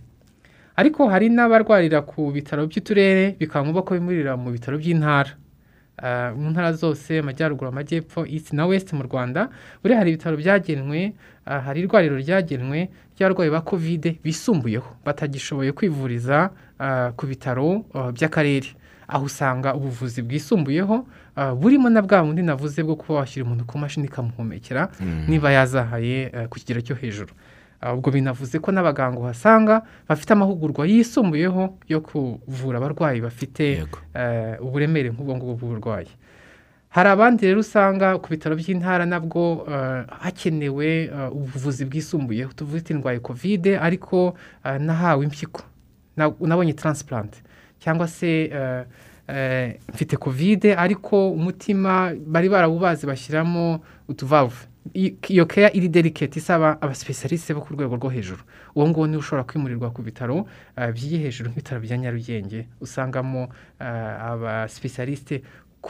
[0.76, 5.30] Ariko hari n'abarwarira ku bitaro by'uturere bikaba ngombwa ko bimurira mu bitaro by'intara.
[6.36, 9.48] Mu ntara zose amajyaruguru amajyepfo east na west mu rwanda
[9.82, 11.12] buriya hari ibitaro byagenwe
[11.46, 14.96] ah, hari irwariro ryagenwe ry'abarwayi ba kovide bisumbuyeho.
[15.04, 18.76] Batagishoboye kwivuriza ah, ku bitaro by'akarere.
[19.08, 21.06] Aho usanga ubuvuzi bwisumbuyeho
[21.56, 24.88] burimo na bwa bundi navuze bwo kuba washyira umuntu ku mashini ikamuhumekera
[25.28, 27.30] niba yazahaye eh, ku kigero cyo hejuru.
[27.94, 35.36] Ubwo binavuze ko n'abaganga uhasanga bafite amahugurwa yisumbuyeho yo kuvura abarwayi bafite eh, uburemere nk'ubwo
[35.36, 36.08] ngubwo bw'uburwayi.
[36.88, 42.52] Hari abandi rero usanga ku bitaro by'intara nabwo eh, hakenewe eh, ubuvuzi bwisumbuyeho.
[42.56, 45.62] Tuvuze indwaye kovide ariko nahawe impyiko.
[46.16, 47.36] Na- nabonye transplant.
[47.78, 48.50] Cyangwa se
[49.92, 54.56] mfite kovide ariko umutima bari barawubaze bashyiramo utuvalve.
[54.56, 58.42] I- iyo keya iri delicate isaba abasipesialiste bo ku rwego rwo hejuru.
[58.74, 60.46] Uwo nguwo ni we ushobora kwimurirwa ku bitaro
[60.76, 62.66] eh, byiri hejuru nk'ibitaro bya nyarugenge.
[62.80, 63.48] Usangamo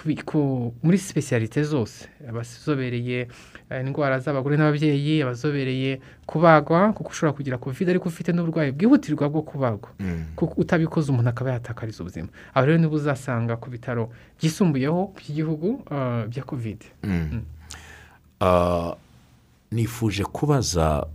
[0.05, 2.09] bi- ku- muri sipesiyalite zose.
[2.29, 3.29] Abazobereye
[3.71, 9.43] eh, indwara z'abagore n'ababyeyi abazobereye kubagwa kuko ushobora kugira covid ariko ufite n'uburwayi bwihutirwa bwo
[9.43, 9.89] kubagwa.
[10.37, 12.29] Kuko utabikoze umuntu akaba yatakariza ubuzima.
[12.55, 15.81] Aho rero niba uzasanga ku bitaro byisumbuyeho by'igihugu
[16.29, 16.81] bya covid.
[17.05, 17.41] Ah,
[19.71, 21.07] nifuje kubaza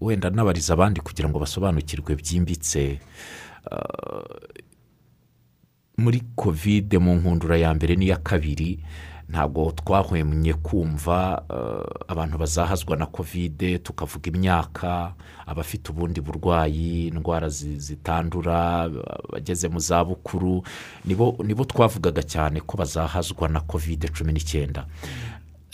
[0.00, 2.98] wenda nabariza abandi kugira ngo basobanukirwe byimbitse.
[3.70, 4.26] Ah,
[5.98, 8.80] muri kovide mu nkundura ya mbere n'iya kabiri
[9.28, 15.14] ntabwo twahwemye kumva ah, abantu bazahazwa na kovide tukavuga imyaka
[15.46, 18.82] abafite ubundi burwayi indwara zi- zitandura
[19.28, 20.62] abageze mu zabukuru
[21.04, 24.86] nibo nibo twavugaga cyane ko bazahazwa na kovide cumi n'icyenda.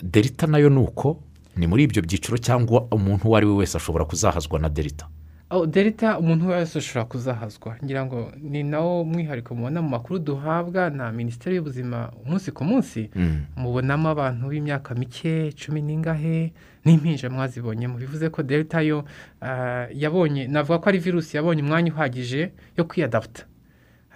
[0.03, 1.23] Delita na yo ni uko?
[1.57, 5.09] Ni muri ibyo byiciro cyangwa umuntu uwo ari we wese ashobora kuzahazwa na delita
[5.51, 7.77] Oh, delita umuntu wese ushobora kuzahazwa.
[7.85, 13.11] Ngira ngo ni nawo mwihariko mubona mu makuru duhabwa na minisiteri y'ubuzima umunsi ku munsi.
[13.57, 16.53] Mubonamo abantu b'imyaka mike cumi n'ingahe
[16.85, 19.05] n'impinja mwazibonyemo bivuze ko delita yo
[19.41, 23.43] ah, yabonye navuga ko ari virusi yabonye umwanya uhagije yo kwiyadaputa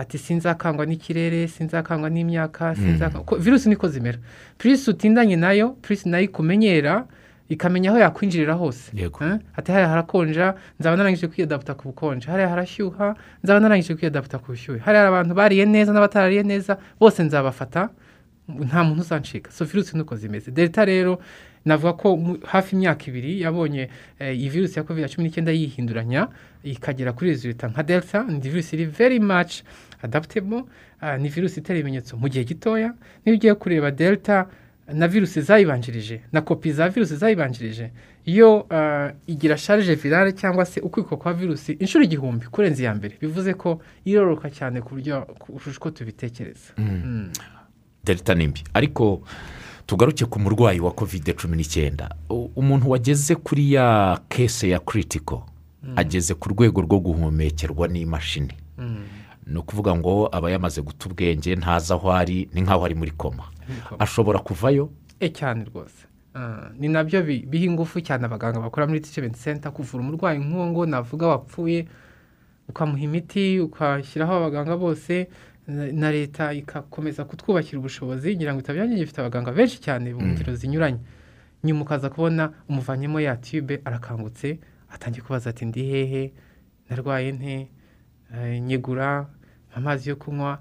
[0.03, 4.19] ati sinzakangwa n'ikirere sinzakangwa n'imyaka sinzakangwa ko virusi niko zimera.
[4.59, 7.07] Purisi utindanye na yo purisi na yo ikumenyera
[7.49, 8.91] ikamenya aho yakwinjirira hose.
[8.97, 9.39] Eh?
[9.57, 12.27] ati hariya harakonja nzaba narangije kwiyadaputa ku bukonje.
[12.31, 14.81] Hariya harashyuha nzaba narangije kwiyadaputa ku bushyuhe.
[14.81, 17.89] Hariya hari abantu bariye neza n'abatarariye neza bose nzabafata
[18.49, 19.51] nta muntu uzancika.
[19.51, 20.51] So virusi nuko zimeze.
[20.51, 21.19] Delta rero
[21.65, 26.29] navuga ko hafi imyaka ibiri yabonye eh, iyi virusi ya covid cumi n'icyenda yihinduranya
[26.65, 29.63] ikagera kuri rezilita nka delta ni virusi iri very much
[30.03, 30.65] adaptable
[31.01, 32.95] ah, ni virusi itera ibimenyetso mu gihe gitoya
[33.25, 34.47] niyo ugiye kureba delta
[34.93, 37.91] na virusi zayibanjirije na kopi za virusi zayibanjirije
[38.25, 43.15] iyo ah, igira sharije virale cyangwa se ukwiko kwa virusi inshuro igihumbi kurenza iya mbere
[43.21, 45.27] bivuze ko iroroka cyane ku buryo
[45.77, 47.31] uko tubitekereza Mm.
[48.05, 49.23] delita ni mbi ariko
[49.87, 52.15] tugaruke ku murwayi wa kovide cumi n'icyenda
[52.57, 55.47] umuntu wageze kuri ya kese ya kiritiko
[55.97, 58.55] ageze ku rwego rwo guhumekerwa n'imashini.
[59.47, 63.45] Ni ukuvuga ngo aba yamaze guta ubwenge ntazi aho ari ni nk'aho ari muri koma.
[63.99, 64.91] Ashobora kuvayo?
[65.21, 66.07] E cyane rwose.
[66.35, 70.39] Ah, ni na byo bi- biha ingufu cyane abaganga bakora muri treatment center kuvura umurwayi
[70.39, 71.87] nk'uwo ngo navuga wapfuye
[72.69, 75.29] ukamuha imiti ukashyiraho abaganga bose
[75.67, 80.99] na- leta igakomeza kutwubakira ubushobozi ngira ngo itabyange gifite abaganga benshi cyane mu ngero zinyuranye.
[81.65, 84.59] Nyuma ukaza kubona umuvanyemo ya tube arakangutse
[84.91, 86.33] atangiye kubaza ati ndi hehe?
[86.91, 87.69] Narwaye nte?
[88.35, 89.29] Eh, nyegura
[89.75, 90.59] amazi yo kunywa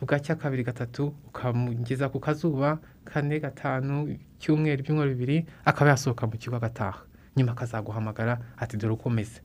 [0.00, 6.56] bugacya kabiri gatatu ukamugeza ku kazuba kane gatanu icyumweru ibyumweru bibiri akaba yasohoka mu kigo
[6.56, 7.04] agataha.
[7.36, 9.40] Nyuma akazaguhamagara ati dore uko umeze.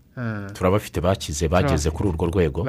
[0.53, 2.63] Turabafite bakize bageze kuri urwo rwego.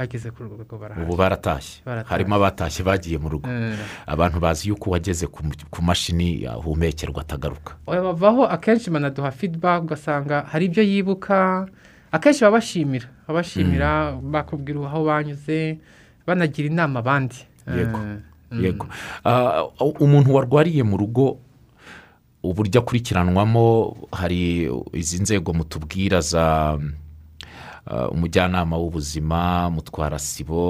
[1.02, 1.82] Ubu baratashye.
[2.04, 3.48] Harimo abatashye bagiye mu rugo.
[3.50, 5.26] Eh, abantu bazi yuko uwageze
[5.70, 7.74] ku mashini ahumekerwa atagaruka.
[7.86, 11.66] Bavaho akenshi banaduha feedback ugasanga hari ibyo yibuka.
[12.12, 13.06] Akenshi baba bashimira.
[13.28, 15.78] Baba bashimira bakubwira aho banyuze
[16.26, 17.36] banagira inama abandi.
[17.66, 17.98] Yego.
[18.62, 18.86] Yego.
[19.24, 19.64] Ah,
[20.00, 21.38] umuntu warwariye mu rugo
[22.42, 26.78] uburyo akurikiranwamo hari izi nzego mutubwira za
[28.10, 30.60] umujyanama w'ubuzima mutwara sibo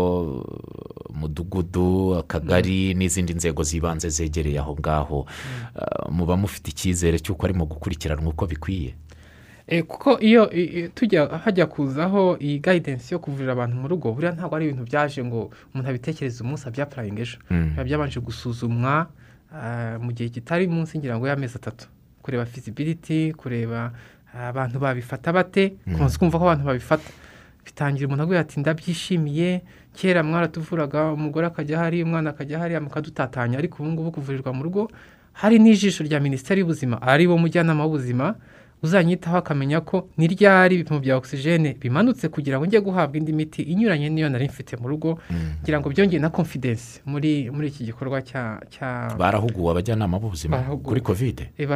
[1.11, 5.27] umudugudu akagari n'izindi nzego z'ibanze zegereye aho ngaho.
[5.75, 8.95] Ah, muba mufite icyizere cy'uko arimo gukurikiranwa uko bikwiye.
[9.67, 10.47] Eh, kuko iyo
[10.95, 15.25] tujya hajya kuzaho iyi gayidensi yo kuvurira abantu mu rugo buriya ntabwo ari ibintu byaje
[15.25, 17.39] ngo umuntu abitekereze umunsi abyapurayinga ejo.
[17.51, 17.71] Mm.
[17.75, 19.11] biba byabanje gusuzumwa
[20.01, 21.89] mu gihe kitari munsi ngira ngo y'amezi atatu.
[22.23, 23.91] Kureba fizibiliti kureba
[24.49, 25.77] abantu babifata bate?
[25.85, 27.09] Kumaze kumva ko abantu babifata.
[27.65, 29.63] Bitangira umuntu aguye ati ndabyishimiye.
[29.97, 33.59] Kera mwaratuvuraga umugore akajya hari umwana akajya hariya mukadutatanya.
[33.59, 34.91] Ariko ubu ngubu kuvurirwa mu rugo
[35.33, 38.35] hari n'ijisho rya minisiteri y'ubuzima ari wo mujyanama w'ubuzima
[38.87, 43.63] uzanyitaho akamenya ko ni ryari ibipimo bya ogisijene bimanutse kugira ngo njye guhabwa indi miti
[43.63, 45.19] inyuranye n'iyo nari mfite mu rugo
[45.61, 48.61] kugira ngo byongere na confidence muri muri iki gikorwa cya
[49.19, 51.69] barahuguwe abajyanama b'ubuzima kuri kovide Eh,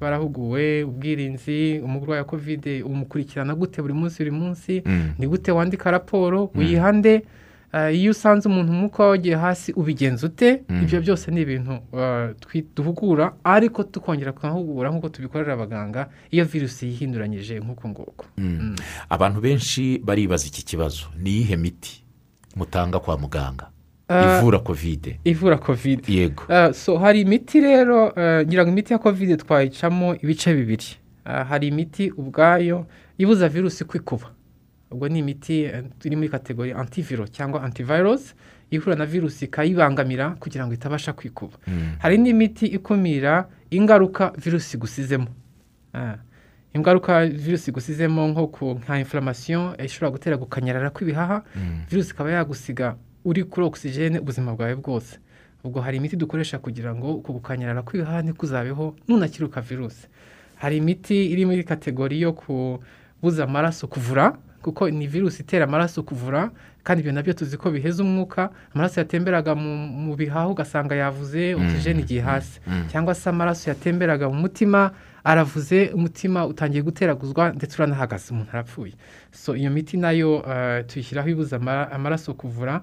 [0.00, 0.82] barahuguwe.
[0.84, 4.82] Ubwirinzi umurwayi wa kovide umukurikirana gute buri munsi buri munsi.
[4.86, 5.14] Mm.
[5.18, 7.22] ni gute wandika raporo uyihande Eh,
[7.92, 10.62] iyo usanze umuntu umwuka wagiye hasi ubigenza ute?
[10.82, 17.60] Ibyo byose ni ibintu eh, duhugura ariko tukongera tukahugura nk'uko tubikorera abaganga iyo virusi yihinduranyije
[17.60, 18.24] nk'uko nguko.
[18.38, 18.76] Mm.
[19.08, 21.04] abantu benshi baribaza iki kibazo.
[21.18, 22.04] Ni iyihe miti
[22.56, 23.66] mutanga kwa muganga?
[24.08, 24.38] Ah.
[24.38, 26.42] ivura kovide ivura kovide yego.
[26.72, 28.12] So hari imiti rero
[28.46, 30.86] ngira ngo imiti ya kovide twayicamo ibice bibiri.
[31.24, 32.86] Hari imiti ubwayo
[33.18, 34.26] ibuza virusi kwikuba.
[34.92, 38.34] Ubwo ni imiti eh, iri muri kategori antiviro cyangwa antivirus
[38.70, 41.56] ihura na virusi ikayibangamira kugira ngo itabasha kwikuba.
[41.98, 45.26] Hari n'imiti ikumira ingaruka virusi igusizemo.
[45.94, 46.16] Ah,
[46.74, 51.42] ingaruka virusi igusizemo nko ku nka inflammation eh, ishobora gutera gukanyarara kw'ibihaha
[51.90, 55.18] virusi ikaba yagusiga uri kuri ogisijene ubuzima bwawe bwose.
[55.64, 60.08] Ubwo hari imiti dukoresha kugira ngo uku gukanyarara kw'ibihaha ntikuzabeho nunakiruka virusi
[60.56, 66.50] hari imiti iri muri kategori yo kubuza amaraso kuvura kuko ni virusi itera amaraso kuvura
[66.84, 68.50] kandi ibyo na byo tuzi ko biheza umwuka.
[68.74, 72.60] Amaraso yatemberaga mu, bihaha ugasanga yavuze ogisijene igiye hasi.
[72.90, 74.90] cyangwa se amaraso yatemberaga mu mutima
[75.24, 78.92] aravuze umutima utangiye guteraguzwa ndetse uranahagaze umuntu arapfuye.
[79.32, 82.80] So iyo miti na yo eh, tuyishyiraho ibuza ama- amaraso kuvura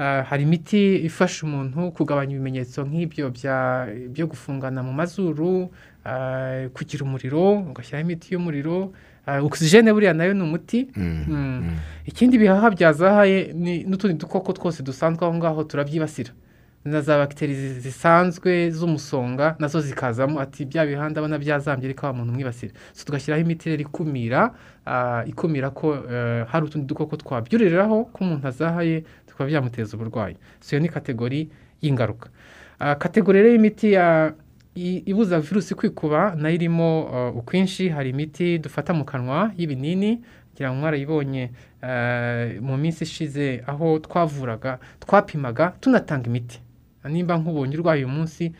[0.00, 3.28] Eh, hari imiti ifasha umuntu kugabanya ibimenyetso nk'ibyo
[4.08, 5.68] byo gufungana mu mazuru
[6.06, 8.92] eh, kugira umuriro ugashyiraho imiti y'umuriro
[9.42, 10.88] ogisijene buriya na yo ni umuti
[12.06, 13.52] ikindi bihaha byazahaye
[13.88, 16.32] n'utundi dukoko twose dusanzwe aho ngaho turabyibasira
[16.84, 22.06] na za bagiteri zi- zisanzwe z'umusonga na zo zikazamo ati bya bihanda abona byazambye ariko
[22.06, 22.72] wa muntu mwibasira
[23.04, 24.50] tugashyiraho imiti rero ikumira
[25.26, 25.86] ikumira ko
[26.48, 31.48] hari utundi dukoko twabyuririraho ko umuntu azahaye tukaba byamuteza uburwayi so iyo ni kategori
[31.84, 32.28] y'ingaruka
[32.98, 34.32] kategori rero y'imiti ya
[34.74, 40.20] ibuza virusi kwikuba na yo irimo uh, ukwinshi hari imiti dufata mu kanwa y'ibinini
[40.54, 41.50] ngira ngo mwarayibonye
[41.82, 46.60] uh, mu minsi ishize aho twavuraga twapimaga tunatanga imiti.
[47.08, 48.52] Nimba nkubonye urwaye uyu munsi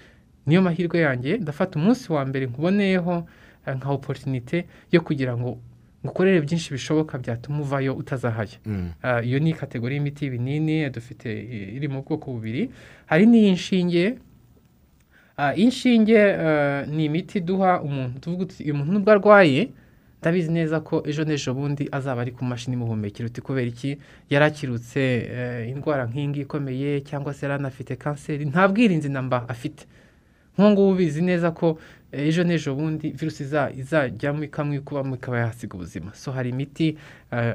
[0.46, 3.18] niyo mahirwe yanjye ndafata umunsi wa mbere nkuboneyeho
[3.66, 5.58] uh, nka oporutinite yo kugira ngo
[6.04, 8.90] ngukorere byinshi bishoboka byatuma uvayo utazahaye Mm.
[9.24, 11.28] Iyo ni kategori y'imiti y'ibinini dufite
[11.76, 12.70] iri mu bwoko bubiri.
[13.06, 14.18] Hari n'iy'inshinge
[15.56, 18.18] inshinge eh, ni imiti duha umuntu.
[18.20, 19.68] Tuvuga uti uyu muntu nubwo arwaye
[20.20, 23.26] ndabizi neza ko ejo n'ejo bundi azaba ari ku mashini imuhumekera.
[23.26, 23.98] Uti kubera iki?
[24.30, 28.44] Yari akirutse eh, indwara nk'ingi ikomeye cyangwa se yari anafite kanseri?
[28.44, 29.86] Nta bwirinzi namba afite.
[30.58, 31.78] Nk'ubu ubizi neza ko
[32.12, 36.12] eh, ejo n'ejo bundi virusi iza- izajyamo ikamwikubamo ikaba yahasiga ubuzima.
[36.14, 36.98] So hari imiti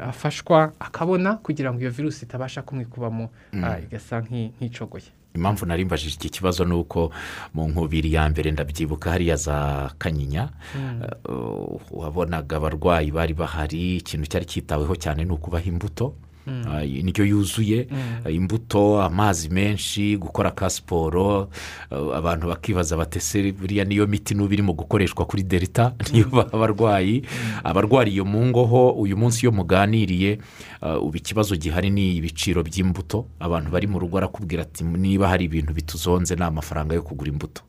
[0.01, 3.29] afashwa akabona kugira ngo iyo virusi itabasha kumwikubamo
[3.63, 5.11] ah, igasa nk'i- nk'icogoye.
[5.35, 7.11] Impamvu nari mbajije iki kibazo ni uko
[7.53, 10.49] mu nkubiri ya mbere ndabyibuka hariya za kanyinya.
[11.29, 16.13] Uh, wabonaga abarwayi bari bahari ikintu cyari cyitaweho cyane ni ukubaha imbuto.
[16.47, 17.87] Uh, indyo yuzuye.
[18.25, 21.49] Uh, imbuto amazi menshi gukora ka siporo.
[21.91, 27.25] Uh, abantu bakibaza batese buriya niyo miti n'ubu irimo gukoreshwa kuri delita niyo baha abarwayi.
[27.63, 30.37] Abarwariye mu ngo ho uyu munsi iyo muganiriye
[31.01, 33.25] ubu ikibazo gihari ni ibiciro by'imbuto.
[33.39, 37.61] Abantu bari mu rugo arakubwira ati niba hari ibintu bituzonze ni amafaranga yo kugura imbuto.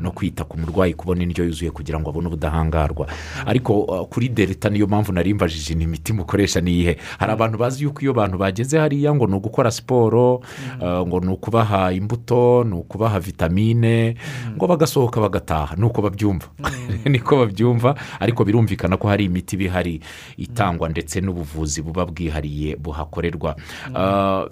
[0.00, 3.06] No kwita ku murwayi kubona indyo yuzuye kugira ngo abone ubudahangarwa.
[3.46, 7.58] Ariko uh, kuri delta niyo mpamvu nari mbajije ni imiti mukoresha ni iyihe hari abantu
[7.58, 12.64] bazi yuko iyo abantu bageze hariya ngo ni ugukora siporo uh, ngo ni ukubaha imbuto
[12.64, 14.16] ni ukubaha vitamine
[14.56, 15.76] ngo bagasohoka bagataha.
[15.76, 16.46] Ni uko babyumva.
[17.10, 20.00] Niko babyumva ariko birumvikana ko hari imiti iba ihari
[20.36, 22.63] itangwa ndetse n'ubuvuzi buba bwihariye.
[22.76, 23.56] Buhakorerwa.
[23.92, 24.48] Uh,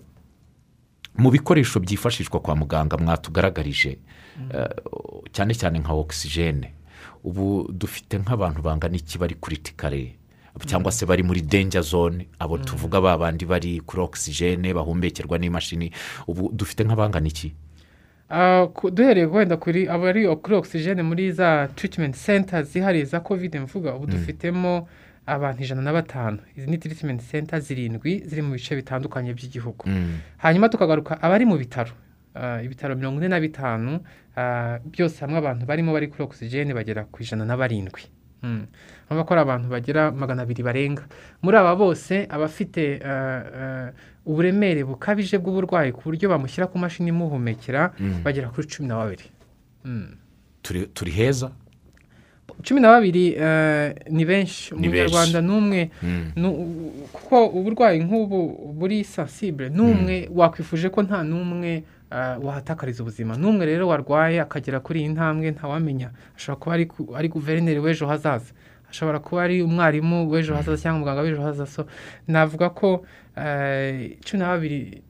[1.17, 3.99] mu bikoresho byifashishwa kwa muganga mwatugaragarije
[4.55, 4.69] eh,
[5.33, 6.73] cyane cyane nka ogisijene
[7.25, 10.17] ubu dufite nk'abantu bangana iki bari kuri tikare
[10.67, 12.29] cyangwa se bari muri denja zone?
[12.39, 15.93] Abo tuvuga ba bandi bari kuri ogisijene bahumbekerwa n'imashini.
[16.27, 17.53] Ubu dufite nk'abangana iki?
[18.31, 23.95] Ah, duhereye wenda kuri abari kuri ogisijene muri za tiritimenti senta zihariye za kovide mvuga.
[23.95, 24.89] Ubu dufitemo
[25.27, 26.39] abantu ijana na batanu.
[26.57, 29.85] Izi ni tiritimenti senta zirindwi ziri mu bice bitandukanye by'igihugu.
[29.87, 30.19] Mm.
[30.37, 31.93] hanyuma tukagaruka abari mu bitaro.
[32.35, 34.01] Ah, ibitaro mirongo ine na bitanu
[34.37, 38.03] ah, byose hamwe abantu barimo bari kuri ogisijene bagera ku ijana na barindwi.
[38.43, 38.67] Mm.
[39.07, 41.05] urabona ko ari abantu bagera magana abiri barenga.
[41.43, 43.93] Muri aba bose abafite ah,
[44.27, 47.93] uburemere bukabije bw'uburwayi ku buryo bamushyira ku mashini imuhumekera
[48.25, 49.25] bagera kuri cumi na babiri.
[49.85, 50.17] Mm.
[50.95, 51.51] turi heza?
[52.63, 54.75] Cumi na babiri eh, ni benshi.
[54.75, 55.53] Umunyarwanda benshi.
[55.53, 56.33] ni umwe Mm.
[56.37, 63.37] nu- kuko uburwayi nk'ubu buri sansibure ni umwe wakwifuje ko nta n'umwe eh, wahatakariza ubuzima.
[63.37, 66.11] N'umwe rero warwaye akagera kuri iyi ntambwe ntawamenya.
[66.37, 68.53] Ashobora kuba ari guverineri w'ejo hazaza.
[68.91, 71.85] Ashobora kuba ari umwarimu w'ejo hazaza cyangwa umuganga w'ejo hazaza.
[72.29, 73.05] Navuga ko
[73.37, 75.03] eh, cumi na babiri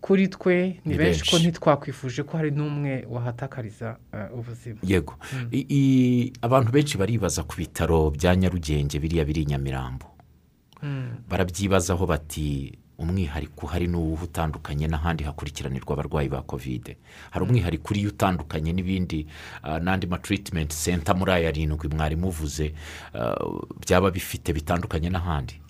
[0.00, 4.78] kuri twe ni benshi ko ntitwakwifuje ko hari n'umwe wahatakariza eh, ubuzima.
[4.82, 5.14] Yego.
[5.52, 10.06] I- abantu benshi baribaza ku bitaro bya nyarugenge biriya biri i nyamirambo.
[10.82, 11.24] Mm.
[11.28, 16.96] barabyibazaho bati umwihariko uhari ni uwuhe utandukanye n'ahandi hakurikiranirwa abarwayi ba kovide
[17.30, 19.26] hari umwihariko uriyo utandukanye n'ibindi
[19.62, 22.74] ah, n'andi matiritimenti senta muri aya arindwi mwari muvuze
[23.14, 23.34] ah,
[23.80, 25.54] byaba bifite bitandukanye n'ahandi.
[25.58, 25.63] Ah,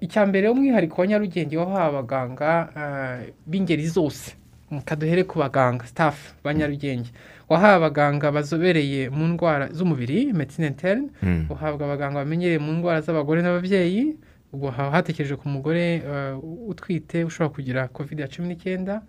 [0.00, 4.34] icya mbere umwihariko wa nyarugenge wahawe abaganga ah, b'ingeri zose.
[4.70, 7.10] Reka duhere ku baganga sitafu ba nyarugenge.
[7.48, 11.08] Wahawe abaganga bazobereye mu ndwara z'umubiri medicine interne.
[11.22, 11.46] Mm.
[11.50, 14.16] uhabwa abaganga bamenyereye mu ndwara z'abagore n'ababyeyi.
[14.52, 16.36] Ubwo haba hatekerejwe ku mugore ah,
[16.68, 19.02] utwite ushobora kugira covid ya cumi n'icyenda.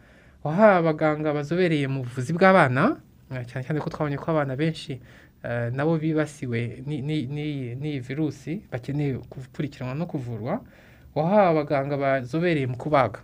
[0.43, 2.95] Wahawe abaganga bazobereye mu buvuzi bw'abana.
[3.31, 5.03] Ah, cyane cyane ko twabonye ko abana benshi ah,
[5.71, 7.27] nabo bibasiwe ni- ni-
[7.75, 10.61] n'iyi virusi bakeneye gukurikiranwa no kuvurwa
[11.15, 13.19] wahawe abaganga bazobereye mu kubaga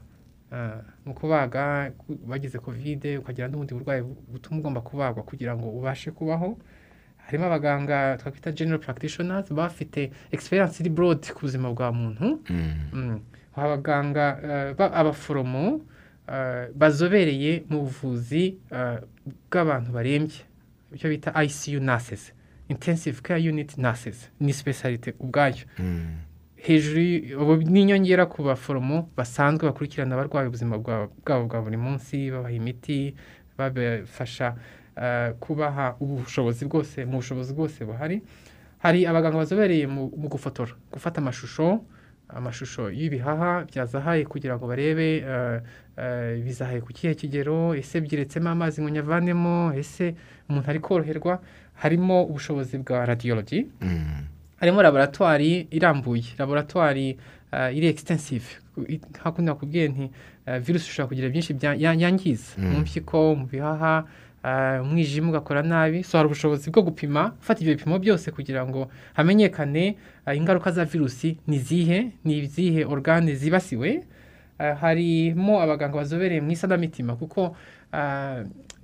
[0.52, 5.68] Ah, mu kubaga ku- bagize kovide ukagira n'ubundi burwayi bu- butuma ugomba kubagwa kugira ngo
[5.74, 6.56] ubashe kubaho
[7.26, 12.72] harimo abaganga twakwita general practitioners bafite experience iri broad ku buzima bwa muntu Mm.
[12.94, 13.20] Mm.
[13.58, 15.82] abaganga eh, ba- abaforomo
[16.30, 19.02] eh, bazobereye mu buvuzi eh,
[19.50, 20.46] bw'abantu barembye
[20.96, 22.34] icyo bita ICU nurses
[22.70, 26.18] intensive care unit nurses ni specialite ubwayo Mm.
[26.56, 27.02] hejuru
[27.42, 33.14] ubu n'inyongera ku baforomo basanzwe bakurikirana abarwaye ubuzima bwa- bwabo bwa buri munsi babaha imiti
[33.58, 34.56] babafasha
[35.02, 38.22] eh, kubaha ubushobozi bwose mu bushobozi bwose buhari
[38.80, 41.84] hari abaganga bazobereye mu gufotora gufata amashusho
[42.30, 45.62] amashusho y'ibihaha byazahaye kugira ngo barebe eh,
[45.98, 50.16] eh, bizahaye ku kihe kigero ese byiretsemo amazi ngo nyavanemo ese
[50.50, 51.40] umuntu ari koroherwa
[51.74, 54.26] harimo ubushobozi bwa radiyologi Mm.
[54.60, 57.18] harimo laboratwari irambuye laboratwari
[57.54, 58.46] uh, iri extensive
[59.24, 60.06] hakundi nakubwiye nti
[60.62, 62.72] virusi ishobora kugira byinshi bya- ya- yangiza Mm.
[62.72, 64.04] mu mpyiko mu bihaha
[64.82, 69.98] umwijima ugakora nabi so hari ubushobozi bwo gupima gufata ibyo bipimo byose kugira ngo hamenyekane
[70.28, 74.04] uh, ingaruka za virusi ni izihe ni izihe organe zibasiwe?
[74.60, 77.56] Uh, harimo abaganga bazobereye mu isanamitima kuko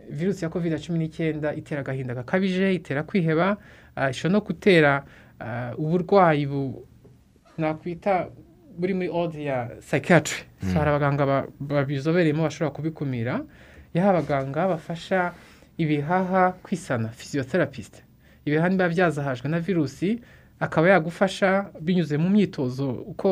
[0.09, 3.57] virusi ya covid cumi n'icyenda itera agahinda gakabije itera kwiheba
[4.11, 5.03] ishobora no gutera
[5.77, 6.85] uburwayi bu
[7.57, 8.27] nakwita
[8.77, 10.43] buri muri ode ya psychiatry.
[10.61, 13.41] So hari abaganga ba- babizobereyemo bashobora kubikumira.
[13.93, 15.33] Yaha abaganga bafasha
[15.81, 18.03] ibihaha kwisana physiotherapist.
[18.45, 20.19] Ibihaha biba byazahajwe na virusi
[20.59, 23.27] akaba yagufasha binyuze mu myitozo uko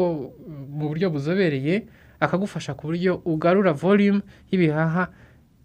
[0.77, 1.85] mu buryo buzobereye
[2.19, 5.07] akagufasha ku buryo ugarura volume y'ibihaha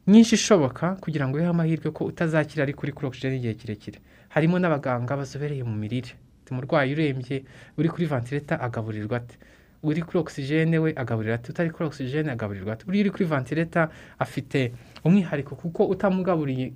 [0.06, 3.98] nyinshi ishoboka kugira ngo uhe amahirwe ko utazakira ari kuri oxygen igihe kirekire.
[4.28, 6.12] Harimo n'abaganga bazobereye mu mirire.
[6.50, 7.44] Umurwayi urembye
[7.78, 9.36] uri kuri vantileta agaburirwa ate?
[9.82, 11.48] Uri kuri oxygen we agaburira ate?
[11.52, 14.72] Utari kuri oxygen agaburirwa uriya uri kuri vantileta afite
[15.04, 16.72] umwihariko kuko utamugaburiye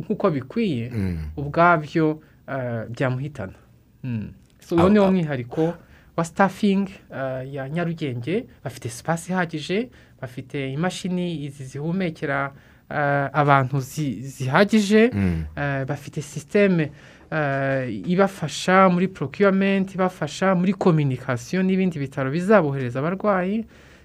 [0.00, 1.18] nk'uko bikwiye Mm.
[1.36, 3.52] ubwabyo eh, byamuhitana
[4.04, 4.28] Mm.
[4.72, 5.74] uwo ni wo mwihariko
[6.16, 9.88] wa staffing eh, ya nyarugenge bafite sipasi ihagije
[10.20, 12.52] bafite imashini izi zihumekera
[12.90, 15.44] eh, abantu zi- zihagije Mm.
[15.88, 16.90] bafite sisiteme
[18.06, 23.64] ibafasha muri procurement ibafasha muri communication n'ibindi bitaro bizabohereza abarwayi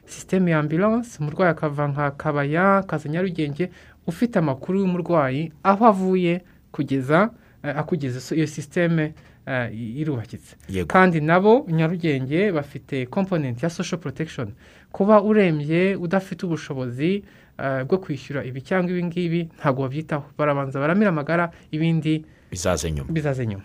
[0.09, 3.69] sisiteme ya ambulance umurwayi akava nka kabaya akaza nyarugenge
[4.07, 6.41] ufite amakuru y'umurwayi aho avuye
[6.71, 7.29] kugeza
[7.63, 9.13] eh, akugeza iyo sisiteme
[9.45, 10.55] eh, irubakitse.
[10.87, 14.51] Kandi nabo nyarugenge bafite component ya social protection.
[14.91, 17.23] Kuba urembye udafite ubushobozi
[17.63, 20.25] eh, bwo kwishyura ibi cyangwa ibi ngibi ntabwo babyitaho.
[20.37, 22.25] Barabanza baramira amagara ibindi
[23.09, 23.63] bizaze nyuma.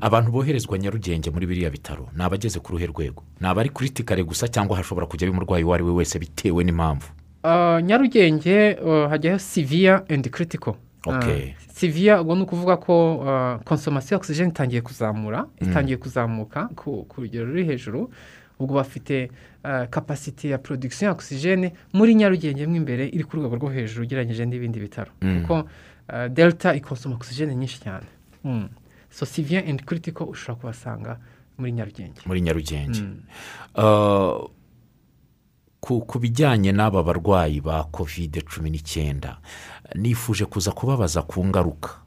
[0.00, 3.22] Abantu boherezwa nyarugenge muri biriya bitaro ni abageze ku ruhe rwego.
[3.40, 7.06] Ni abari kuri tikare gusa cyangwa hashobora kujyayo umurwayi uwo ari we wese bitewe n'impamvu?
[7.44, 10.76] Uh, nyarugenge uh, hajyaho siviya endi kiritiko
[11.06, 11.54] Okay.
[11.74, 17.64] siviya ubwo ni ukuvuga ko uh, konsomasiyo ogisijeni itangiye kuzamura itangiye kuzamuka ku rugero ruri
[17.64, 18.10] hejuru.
[18.58, 19.30] Ubwo bafite
[19.64, 24.04] uh, kapasite ya porodikisiyo ya ogisijeni muri nyarugenge mo imbere iri ku rwego rwo hejuru
[24.06, 25.10] ugereranyije n'ibindi bitaro.
[25.22, 25.40] Mm.
[25.42, 28.06] kuko uh, delta ikonsoma ogisijeni nyinshi cyane.
[29.12, 31.12] So siviya endi kiritiko ushobora kubasanga
[31.58, 32.20] muri nyarugenge.
[32.26, 33.00] Muri nyarugenge.
[33.00, 33.20] Mm.
[33.76, 34.48] Uh,
[35.80, 39.36] ku bijyanye n'aba barwayi ba kovide cumi n'icyenda
[39.94, 42.00] nifuje kuza kubabaza ku ngaruka.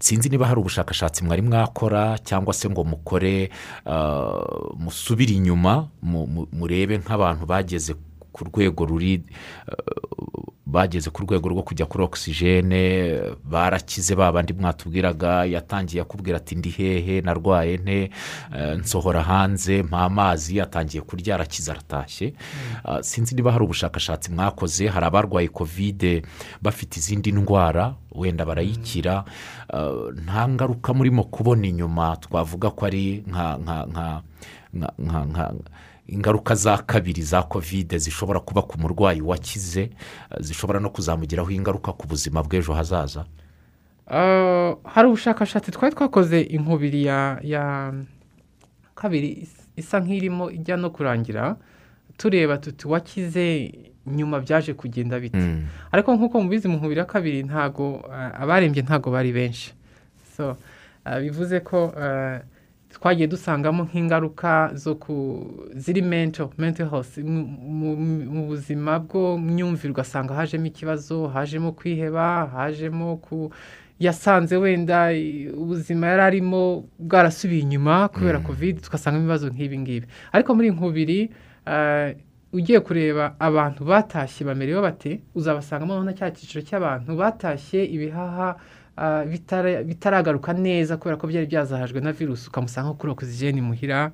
[0.00, 3.50] Sinzi niba hari ubushakashatsi mwari mwakora cyangwa se ngo mukore
[3.86, 7.94] uh, musubire inyuma mu- mu- murebe nk'abantu bageze
[8.38, 9.22] ku rwego ruri
[9.68, 12.82] uh, bageze ku rwego rwo kujya kuri ogisijene
[13.44, 18.10] barakize ba bandi mwatubwiraga yatangiye akubwira ati ndi hehe narwaye nte?
[18.56, 22.34] Eh, nsohora hanze mpa amazi atangiye kurya arakiza aratashye.
[22.84, 26.22] Ah, sinzi niba hari ubushakashatsi mwakoze hari abarwaye kovide
[26.62, 29.24] bafite izindi ndwara wenda barayikira.
[29.72, 34.22] Ah, nta ngaruka murimo kubona inyuma twavuga ko ari nka nka nka
[34.74, 35.52] nka nka nka
[36.08, 39.90] ingaruka za kabiri za kovide zishobora kuba ku murwayi wakize eh,
[40.40, 43.24] zishobora no kuzamugiraho ingaruka ku buzima bw'ejo hazaza?
[44.08, 47.92] Uh, hari ubushakashatsi twari twakoze inkubiri ya ya
[48.94, 51.56] kabiri is- isa nk'irimo ijya no kurangira
[52.16, 53.72] tureba tuti wakize
[54.06, 55.36] nyuma byaje kugenda bite?
[55.38, 55.66] Mm.
[55.92, 59.74] ariko nk'uko mubizi mu nkubiri ya kabiri ntago uh, abarembye ntago bari benshi.
[60.36, 60.56] So
[61.20, 61.92] bivuze ko
[62.92, 65.14] twagiye dusangamo nk'ingaruka zo ku
[65.76, 67.18] ziri mento mento health.
[67.18, 73.52] Mu- buzima bwo myumvire ugasanga hajemo ikibazo hajemo kwiheba hajemo ku
[74.00, 75.10] yasanze wenda
[75.56, 80.06] ubuzima yari arimo bwarasubiye inyuma kubera kovide tugasangamo ibibazo nk'ibi ngibi.
[80.32, 81.30] Ariko muri nkubiri
[81.66, 82.10] uh,
[82.52, 88.56] ugiye kureba abantu batashye bamerewe bate uzabasangamo na cya cyiciro cy'abantu batashye ibihaha ah,
[89.86, 94.10] bitaragaruka neza kubera ko byari byazahajwe na virusi ukamusanga kuri ogisijeni muhira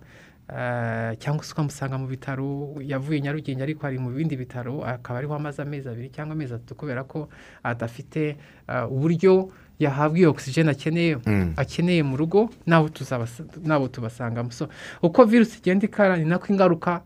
[0.49, 5.35] ah, cyangwa se ukamusanga mu bitaro yavuye nyarugenge ariko ari mu bindi bitaro akaba ariho
[5.35, 7.29] amaze amezi abiri cyangwa amezi atatu kubera ko
[7.63, 8.37] adafite
[8.69, 11.53] ah, uburyo yahabwa iyo ogisijeni akeneye Mm.
[11.57, 14.69] akeneye mu rugo n'abo tubasangamo so
[15.03, 17.03] uko virusi igenda ikara ni nako ingaruka ah,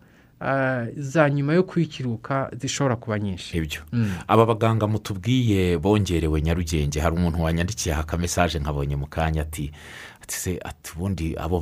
[0.96, 4.10] za nyuma yo kwikiruka zishobora kuba nyinshi ibyo Mm.
[4.28, 9.72] aba baganga mutubwiye bongerewe nyarugenge hari umuntu wanyandikiye aka mesaje nkabonye mu kanya ati
[10.28, 11.56] ati se ati ubundi abo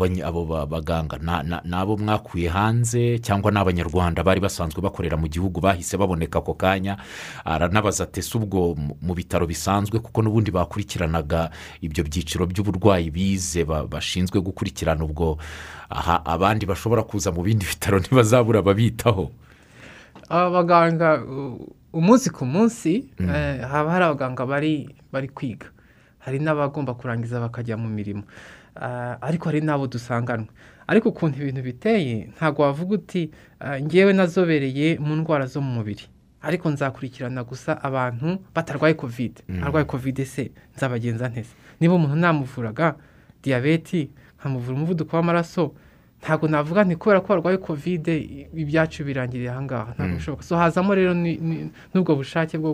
[0.67, 1.19] baganga
[1.65, 6.55] ni abo mwakuye hanze cyangwa ni abanyarwanda bari basanzwe bakorera mu gihugu bahise baboneka ako
[6.59, 6.99] kanya
[7.47, 11.51] aranabaza ati ese ubwo mu- bitaro bisanzwe kuko n'ubundi bakurikiranaga
[11.81, 15.39] ibyo byiciro by'uburwayi bize ba- bashinzwe gukurikirana ubwo
[15.89, 19.31] aha abandi bashobora kuza mu bindi bitaro ntibazabura ababitaho
[20.29, 21.23] aba baganga
[21.95, 25.71] umunsi ku munsi eh, haba hari abaganga bari bari kwiga.
[26.27, 28.27] Hari n'abagomba kurangiza bakajya mu mirimo.
[29.21, 30.49] Ariko hari n'abo dusanganwe
[30.87, 33.31] ariko ukuntu ibintu biteye ntabwo wavuga uti
[33.83, 36.05] ngewe nazobereye mu ndwara zo mu mubiri
[36.43, 42.95] ariko nzakurikirana gusa abantu batarwaye kovide arwaye kovide se nzabagenza ntese niba umuntu namuvuraga
[43.43, 45.75] diyabeti nkamuvura umuvuduko w'amaraso
[46.23, 48.15] ntabwo navuga nti kubera ko warwaye kovide
[48.55, 51.13] ibyacu birangiriye ahangaha ntabwo bishoboka so hazamo rero
[51.93, 52.73] n'ubwo bushake bwo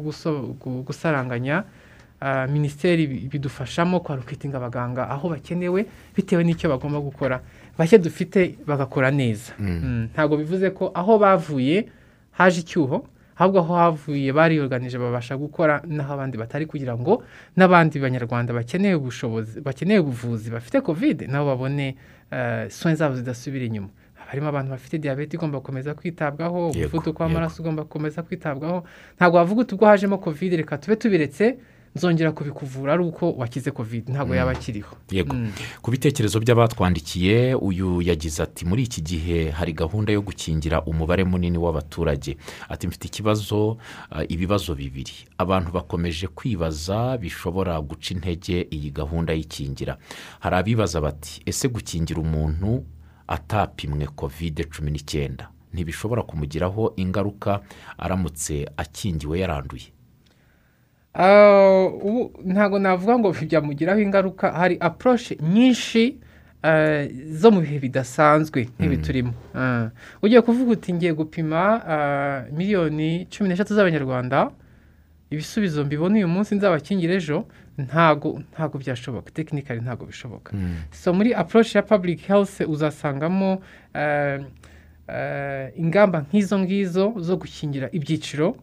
[0.87, 1.65] gusaranganya
[2.51, 7.41] minisiteri bi- bidufashamo kwarukitinga abaganga aho bakenewe bitewe n'icyo bagomba gukora.
[7.79, 9.53] Bake dufite bagakora neza.
[9.59, 11.89] Mm, ntabwo bivuze ko aho bavuye
[12.33, 13.07] haje icyuho
[13.39, 17.23] ahubwo aho havuye bariyoganije babasha gukora n'aho abandi batari kugira ngo
[17.57, 21.97] n'abandi banyarwanda bakeneye ubushobozi bakeneye ubuvuzi bafite kovide nabo babone
[22.31, 23.89] eh, soin zabo zidasubira inyuma.
[24.29, 28.85] Harimo abantu bafite diyabete igomba gukomeza kwitabwaho umuvuduko w'amaraso ugomba gukomeza kwitabwaho.
[29.17, 31.57] Ntabwo wavuga uti ubwo hajemo kovide reka tube tubiretse
[31.97, 34.97] nzongera kubikuvura ari uko wakize kovide ntabwo yaba akiriho.
[35.11, 35.37] Yego.
[35.83, 41.59] Ku bitekerezo by'abatwandikiye uyu yagize ati muri iki gihe hari gahunda yo gukingira umubare munini
[41.59, 42.37] w'abaturage.
[42.69, 43.77] Ati mfite ikibazo
[44.11, 45.13] ah, ibibazo bibiri.
[45.39, 49.99] Abantu bakomeje kwibaza bishobora guca intege iyi gahunda y'ikingira.
[50.41, 52.85] Hari abibaza bati ese gukingira umuntu
[53.29, 57.61] atapimwe kovide cumi n'icyenda ntibishobora kumugiraho ingaruka
[57.99, 59.92] aramutse akingiwe yaranduye.
[62.45, 64.53] Ntabwo navuga ngo byamugiraho ingaruka.
[64.53, 66.17] Hari apuroshe nyinshi
[66.63, 69.33] ah, zo mu bihe bidasanzwe nk'ibi turimo.
[69.55, 69.91] Ah,
[70.23, 71.61] ugiye kuvuga uti ngiye gupima
[72.53, 74.51] miliyoni cumi n'eshatu z'abanyarwanda.
[75.31, 77.45] Ibisubizo mbibona uyu munsi nzabakingire ejo.
[77.79, 79.31] Ntago ntago byashoboka.
[79.33, 80.53] Tekinikari ntago bishoboka.
[80.93, 83.61] So muri apuroshe ya public health uzasangamo
[85.77, 88.57] ingamba nk'izo ngizo zo gukingira ibyiciro.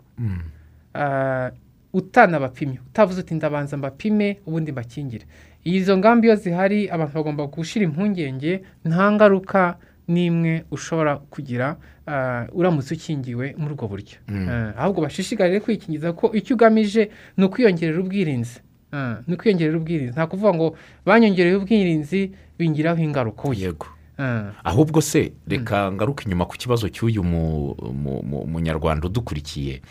[0.93, 1.50] Ah,
[1.94, 5.26] utanabapimye utavuze uti ndabanza mbapime ubundi mbakingire.
[5.64, 9.78] Izo ngamba iyo zihari abantu bagomba gushyira impungenge nta ngaruka
[10.08, 11.76] n'imwe ushobora kugira
[12.08, 14.18] ah, uramutse ukingiwe muri ubwo buryo.
[14.50, 18.60] Ah, ahubwo bashishikarire kwikingiza ko icyo ugamije ni ukwiyongerera ubwirinzi.
[18.94, 20.14] Ah, ni ukwiyongerera ubwirinzi.
[20.14, 20.68] Nta kuvuga ngo
[21.06, 23.88] banyongereye ubwirinzi bingiraho ingaruka yego.
[24.20, 24.52] Ah.
[24.64, 29.82] ahubwo se reka ngaruke inyuma ku kibazo cy'uyu mu- mu- mu- munyarwanda udukurikiye.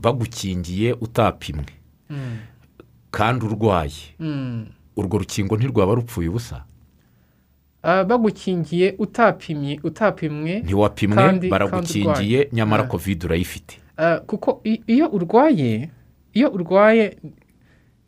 [0.00, 1.64] Bagukingiye utapimwe
[2.10, 2.36] Mm.
[3.10, 4.66] kandi urwaye Mm.
[4.96, 6.64] urwo rukingo ntirwaba rupfuye ubusa
[7.82, 12.86] Ah, bagukingiye utapimye utapimwe ntiwapimwe baragukingiye nyamara Ah.
[12.86, 15.90] kovide urayifite Ah, kuko iyo urwaye
[16.34, 17.16] iyo urwaye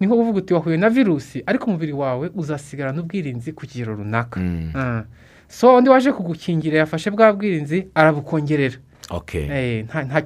[0.01, 4.41] ni nko kuvuga uti wahuye na virusi ariko umubiri wawe uzasigarana ubwirinzi ku kigero runaka
[4.41, 4.73] Mm.
[4.75, 5.05] Ah.
[5.49, 8.77] so undi waje kugukingira yafashe bwa bwirinzi arabukongerera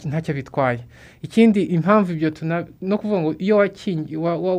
[0.09, 0.81] ntacyo bitwaye
[1.23, 3.57] ikindi impamvu ibyo tuna no kuvuga ngo iyo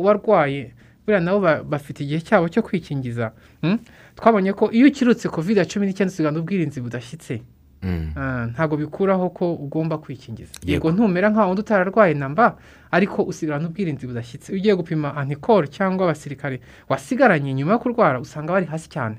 [0.04, 0.72] warwaye
[1.06, 3.78] buriya nabo ba- bafite igihe cyabo cyo kwikingiza Mm?
[4.16, 7.42] twabonye ko iyo ukirutse kovide cumi n'icyenda usigana ubwirinzi budashyitse
[7.82, 8.12] Mm.
[8.16, 10.92] Ah, ntabwo bikuraho ko ugomba kwikingiza Yego.
[10.94, 12.54] ntumera nka wundi utararwaye namba
[12.94, 18.66] ariko usigarana ubwirinzi budashyitse ugiye gupima antikoro cyangwa abasirikare wasigaranye nyuma yo kurwara usanga bari
[18.70, 19.16] hasi cyane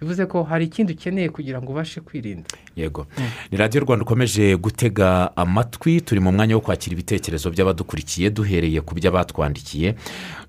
[0.00, 2.48] bivuze ko hari ikindi ukeneye kugira ngo ubashe kwirinda.
[2.76, 3.06] Yego.
[3.50, 8.94] Ni radiyo rwanda ukomeje gutega amatwi turi mu mwanya wo kwakira ibitekerezo by'abadukurikiye duhereye ku
[8.94, 9.94] byo batwandikiye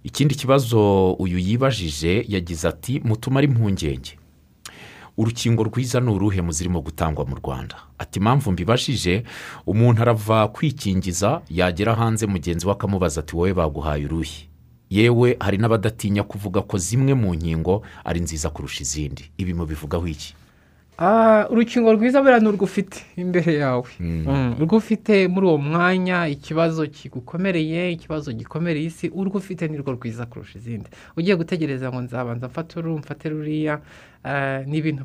[0.04, 4.18] ikindi kibazo uyu yibajije yagize ati mutumare impungenge
[5.18, 7.76] urukingo rwiza ni uruhe mu zirimo gutangwa mu rwanda?
[7.98, 9.24] Ati impamvu mbibajije
[9.66, 14.50] umuntu arava kwikingiza yagera hanze mugenzi we akamubaza ati wowe baguhaye uruhe
[14.90, 19.24] yewe hari n'abadatinya kuvuga ko zimwe mu nkingo ari nziza kurusha izindi.
[19.38, 20.36] Ibi mubivugaho iki?
[20.98, 23.84] Ah, urukingo rwiza buriya ni urwo ufite imbere yawe.
[24.00, 29.92] Mm, urwo ufite muri uwo mwanya ikibazo kigukomereye ikibazo gikomereye isi urwo ufite ni rwo
[30.00, 30.88] rwiza kurusha izindi.
[31.18, 33.82] Ugiye gutegereza ngo nzabanza mfate uru mfate ruriya
[34.24, 35.04] ah, ni ibintu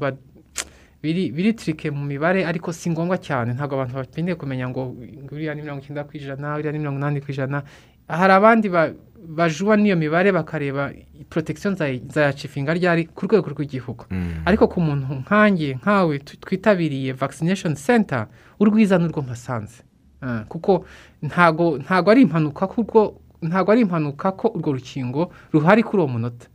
[1.03, 3.53] biri tirike mu mibare ariko si ngombwa cyane.
[3.55, 4.95] Ntabwo abantu bakeneye kumenya ngo
[5.33, 7.63] uriya ni mirongo icyenda ku ijana uriya ni mirongo inani ku ijana.
[8.09, 8.93] Hari abandi ba-
[9.29, 10.91] bajuwa n'iyo mibare bakareba
[11.29, 14.05] protection nzayacifinga ryari ku rwego rw'igihugu.
[14.45, 18.27] Ariko ku muntu nkanjye nkawe twitabiriye vaccination center
[18.61, 19.83] urwiza n'urwo mpasanze
[20.23, 20.85] Ah, kuko
[21.23, 26.47] ntago ntago ari impanuka kuko ntago ari impanuka ko urwo rukingo ruhari kuri uwo munota.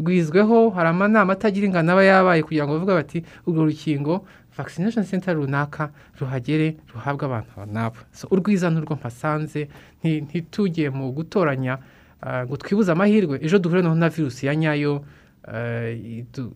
[0.00, 4.24] Rwizweho hari amanama atagira ingano aba yabaye kugira ngo bavuge bati urwo rukingo
[4.56, 5.90] vaccination center runaka
[6.20, 9.68] ruhagere ruhabwe abantu aba n'aba So, urwiza n'urwo mpasanze
[10.02, 11.78] nti- ntitugiye mu gutoranya
[12.46, 13.38] ngo twibuze amahirwe.
[13.42, 15.04] Ejo duhure na virusi ya nyayo
[15.94, 16.52] itu-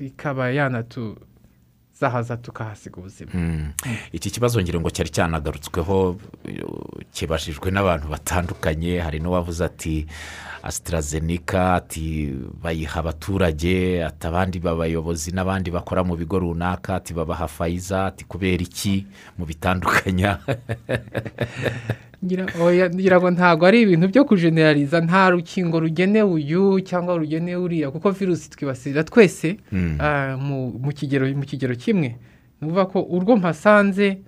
[0.00, 3.30] ikaba yanatuzahaza tukahasiga ubuzima.
[3.34, 3.72] Mm.
[4.12, 6.16] iki kibazo ngira ngo cyari cyanagarutsweho
[6.48, 6.64] eh,
[7.12, 8.98] kibajijwe n'abantu batandukanye.
[9.00, 10.06] Hari n'uwavuze ati
[10.62, 18.06] asitarazenika ati bayiha abaturage ati abandi babayobozi n'abandi bakora mu bigo runaka ati babaha fayiza
[18.08, 19.06] ati kubera iki?
[19.38, 20.38] Mu bitandukanya.
[22.24, 28.10] ngira ngo ntabwo ari ibintu byo kujeneraliza nta rukingo rugenewe uyu cyangwa rugenewe uriya kuko
[28.10, 29.56] virusi twibasirira twese
[30.00, 30.92] ah, mu
[31.46, 32.16] kigero kimwe.
[32.60, 34.18] Ni ukuvuga ko urwo mpasanze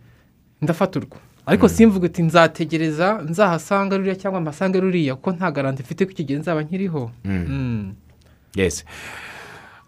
[0.62, 1.18] ndafata urwo.
[1.46, 6.38] Ariko simvuge uti nzategereza nzahasanga ruriya cyangwa mpasange ruriya kuko nta garanti mfite ko gihe
[6.38, 7.10] nzaba nkiriho.
[7.24, 7.92] Mm.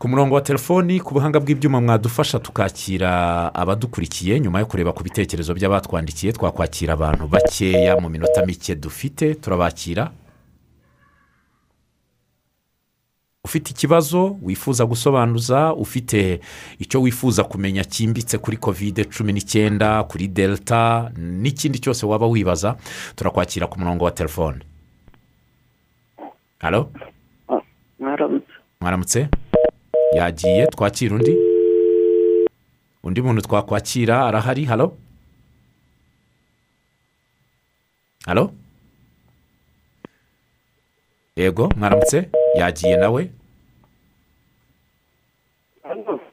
[0.04, 3.10] Ku murongo wa telefoni ku buhanga bw'ibyuma mwadufasha tukakira
[3.54, 10.12] abadukurikiye nyuma yo kureba ku bitekerezo by'abatwandikiye twakwakira abantu bakeya mu minota mike dufite turabakira.
[13.44, 16.40] Ufite ikibazo wifuza gusobanuza ufite
[16.78, 22.76] icyo wifuza kumenya cyimbitse kuri kovide cumi n'icyenda kuri delta n'ikindi cyose waba wibaza
[23.16, 24.60] turakwakira ku murongo wa telefone.
[26.60, 26.92] Halo
[27.98, 28.52] mwaramutse.
[28.80, 29.28] Mwaramutse?
[30.14, 31.34] Yagiye twakira undi?
[33.02, 34.64] Undi muntu twakwakira arahari?
[34.64, 34.96] Halo
[38.26, 38.52] halo
[41.36, 43.30] yego mwaramutse yagiye nawe?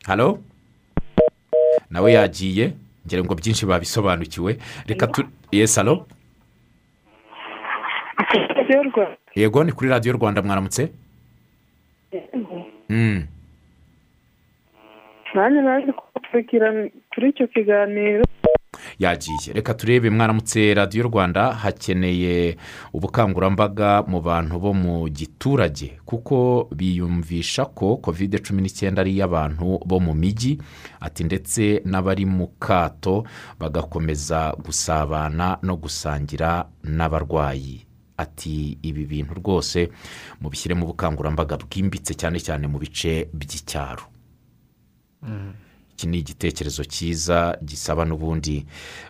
[0.06, 0.40] Halo
[1.90, 2.74] nawe yagiye?
[3.06, 4.58] Ngira ngo byinshi babisobanukiwe.
[4.88, 6.08] Reka tu yesi halo
[9.36, 10.92] yego ni kuri radiyo rwanda mwaramutse.
[15.36, 18.24] Nanjye naje kubakurikirana kuri icyo kiganiro.
[19.00, 22.58] Yagiye reka turebe mwaramutse radiyo rwanda hakeneye
[22.94, 30.00] ubukangurambaga mu bantu bo mu giturage kuko biyumvisha ko kovide cumi n'icyenda ari iy'abantu bo
[30.00, 30.58] mu mijyi
[31.00, 33.24] ati ndetse n'abari mu kato
[33.60, 37.86] bagakomeza gusabana no gusangira n'abarwayi.
[38.18, 39.90] Ati ibi bintu rwose
[40.42, 44.11] mubishyire mu bukangurambaga bwimbitse cyane cyane mu bice by'icyaro.
[45.92, 48.66] Iki ni igitekerezo cyiza gisaba n'ubundi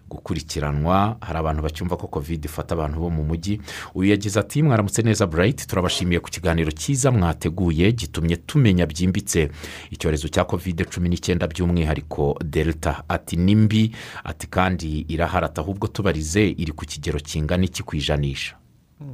[0.09, 1.17] gukurikiranwa.
[1.21, 3.61] Hari abantu bacyumva ko kovide ifata abantu bo mu mujyi
[3.95, 9.49] uyu yagize ati mwaramutse neza burayiti turabashimiye ku kiganiro cyiza mwateguye gitumye tumenya byimbitse.
[9.91, 13.03] Icyorezo cya kovide cumi n'icyenda by'umwihariko delta.
[13.07, 13.91] Ati ni mbi.
[14.23, 18.55] Ati kandi iraharata ahubwo tubarize iri ku kigero kingana iki ku ijanisha?
[18.99, 19.05] So,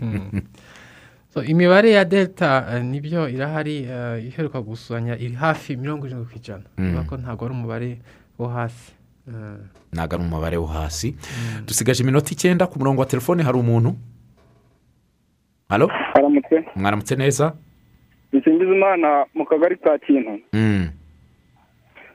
[1.44, 3.84] imibare ya delta ni byo irahari
[4.28, 7.90] iheruka gukusanya iri hafi mirongo irindwi ku ijana bivuga ko ntabwo ari umubare
[8.38, 8.92] wo hasi
[9.92, 11.16] ntabwo ari umubare wo hasi
[11.66, 13.92] dusigaje iminota icyenda ku murongo wa telefone hari umuntu
[15.68, 15.90] halo
[16.76, 17.52] mwaramutse neza
[18.32, 20.88] dusingiza imana mu kagari ka kintu Mm.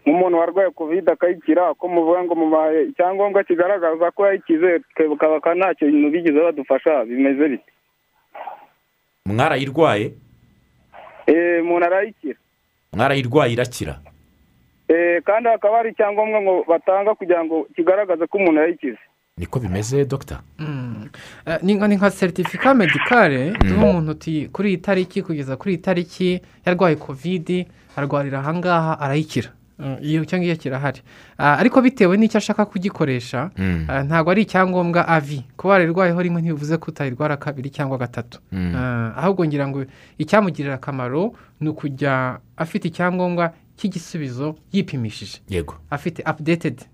[0.05, 6.09] nk'umuntu warwaye kovide akayikira ko muvuga ngo mubaye icyangombwa kigaragaza ko yayikize tukaba nta kintu
[6.09, 7.69] bigeze badufasha bimeze bite
[9.25, 10.11] mwarayirwaye
[11.27, 12.39] eee umuntu arayikira
[12.93, 13.99] mwarayirwaye irakira?
[14.89, 18.97] Eee kandi hakaba hari icyangombwa ngo batanga kugira ngo kigaragaze ko umuntu yayikize.
[19.37, 21.09] Niko bimeze dogita mm.
[21.47, 25.73] Eh, ni nka- ni nka seritifika medikare duha umuntu uti kuri iyi tariki kugeza kuri
[25.73, 29.49] iyi tariki yarwaye kovidi arwarira ahangaha arayikira.
[30.01, 31.01] Icyo ngicyo kirahari
[31.37, 33.85] Ah, ariko bitewe n'icyo ashaka kugikoresha Mm.
[33.89, 35.43] ah, ntabwo ari icyangombwa avi.
[35.57, 38.39] Kuba wararwayeho rimwe ntibivuze ko utayirwara kabiri cyangwa gatatu.
[38.51, 38.73] Mm.
[38.75, 39.85] Ah, ahubwo ngira ngo
[40.17, 45.41] icyamugirira akamaro ni ukujya afite icyangombwa cy'igisubizo yipimishije.
[45.49, 45.75] Yego.
[45.89, 46.85] Afite apudetedi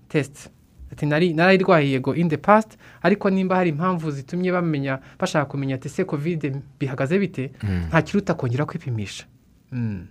[1.02, 2.78] nari narayirwaye yego in the past.
[3.02, 7.52] Ariko nimba hari impamvu zitumye bamenya bashaka kumenya ati se kovide bihagaze bite?
[7.88, 9.24] Nta kiruta kongera kwipimisha.
[9.72, 10.06] Mm.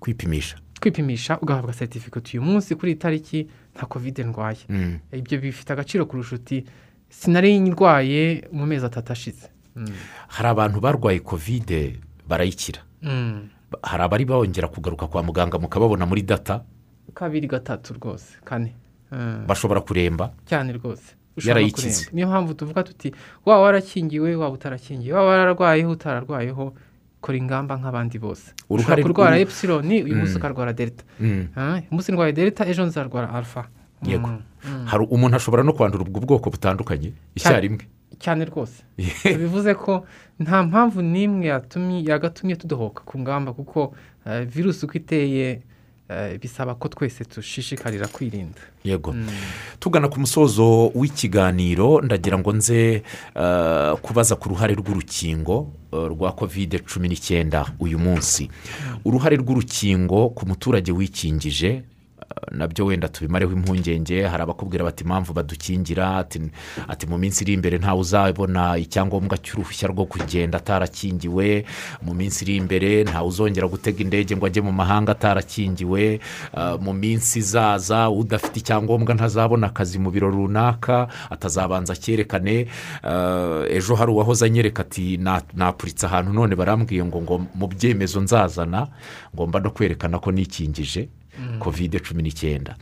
[0.00, 0.56] kwipimisha.
[0.80, 4.58] Kwipimisha ugahabwa seritifika uyu munsi kuri iyi tariki nta kovide ndwaye.
[4.68, 4.98] Mm.
[5.12, 6.64] ibyo bifite agaciro kurusha uti
[7.08, 9.48] sinari ndwaye mu mezi atatu ashize.
[9.76, 9.86] Mm.
[10.28, 12.80] hari abantu barwaye kovide barayikira.
[13.02, 13.48] Mm.
[13.82, 16.64] hari abari bongera kugaruka kwa muganga mukababona muri data?
[17.14, 18.74] Kabiri gatatu rwose kane.
[19.46, 20.32] Bashobora kuremba?
[20.46, 21.14] Cyane rwose.
[21.44, 22.08] Yarayikize.
[22.12, 23.12] niyo mpamvu tuvuga tuti
[23.46, 25.14] waba warakingiwe waba utarakingiwe.
[25.18, 26.74] Waba wararwayeho utararwayeho.
[27.20, 32.64] Kora ingamba nk'abandi bose ushobora kurwara epsiloni uyu munsi ukarwara delta uyu munsi ndwaye delta
[32.70, 33.64] ejo nzarwara alpha
[34.06, 34.30] yego
[34.90, 37.84] hari umuntu ashobora no kwandura ubwo bwoko butandukanye icyarimwe
[38.18, 38.82] cyane rwose
[39.38, 40.04] bivuze ko
[40.40, 41.46] nta mpamvu n'imwe
[42.08, 43.94] yagatumye tudohoka ku ngamba kuko
[44.48, 45.60] virusi uko iteye
[46.40, 48.60] bisaba ko twese dushishikarira kwirinda.
[48.84, 49.14] Yego.
[49.78, 53.02] Tugana ku musozo w'ikiganiro ndagira ngo nze
[53.36, 58.50] eh, kubaza ku ruhare rw'urukingo eh, rwa kovide cumi n'icyenda uyu munsi.
[59.04, 61.82] Uruhare rw'urukingo ku muturage wikingije eh,
[62.50, 66.16] na byo wenda tubimareho impungenge hari abakubwira bati impamvu badukingira?
[66.88, 71.64] Ati, mu minsi iri imbere ntawe uzabona icyangombwa cy'uruhushya rwo kugenda atarakingiwe
[72.02, 76.20] mu minsi iri imbere ntawe uzongera gutega indege ngo ajye mu mahanga atarakingiwe
[76.54, 82.66] ah, mu minsi izaza udafite icyangombwa ntazabona akazi mu biro runaka atazabanza acyerekane
[83.02, 88.20] ah, ejo hari uwahoze anyereka ati "Na- napuritse ahantu none barambwiye ngo ngo mu byemezo
[88.20, 88.86] nzazana
[89.34, 91.08] ngomba no kwerekana ko nikingije.
[91.58, 92.76] Kovide cumi n'icyenda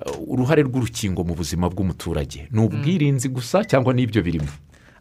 [0.00, 2.48] Uh, uruhare rw'urukingo mu buzima bw'umuturage.
[2.50, 4.48] Ni ubwirinzi gusa cyangwa n'ibyo birimo?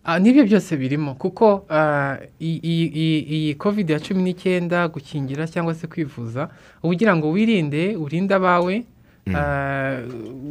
[0.04, 1.16] Ah, n'ibyo byose birimo.
[1.16, 6.50] Kuko ah, iyi kovide ya cumi n'icyenda gukingira cyangwa se kwivuza
[6.84, 8.84] uba ugira ngo wirinde urinde abawe
[9.36, 10.04] ah,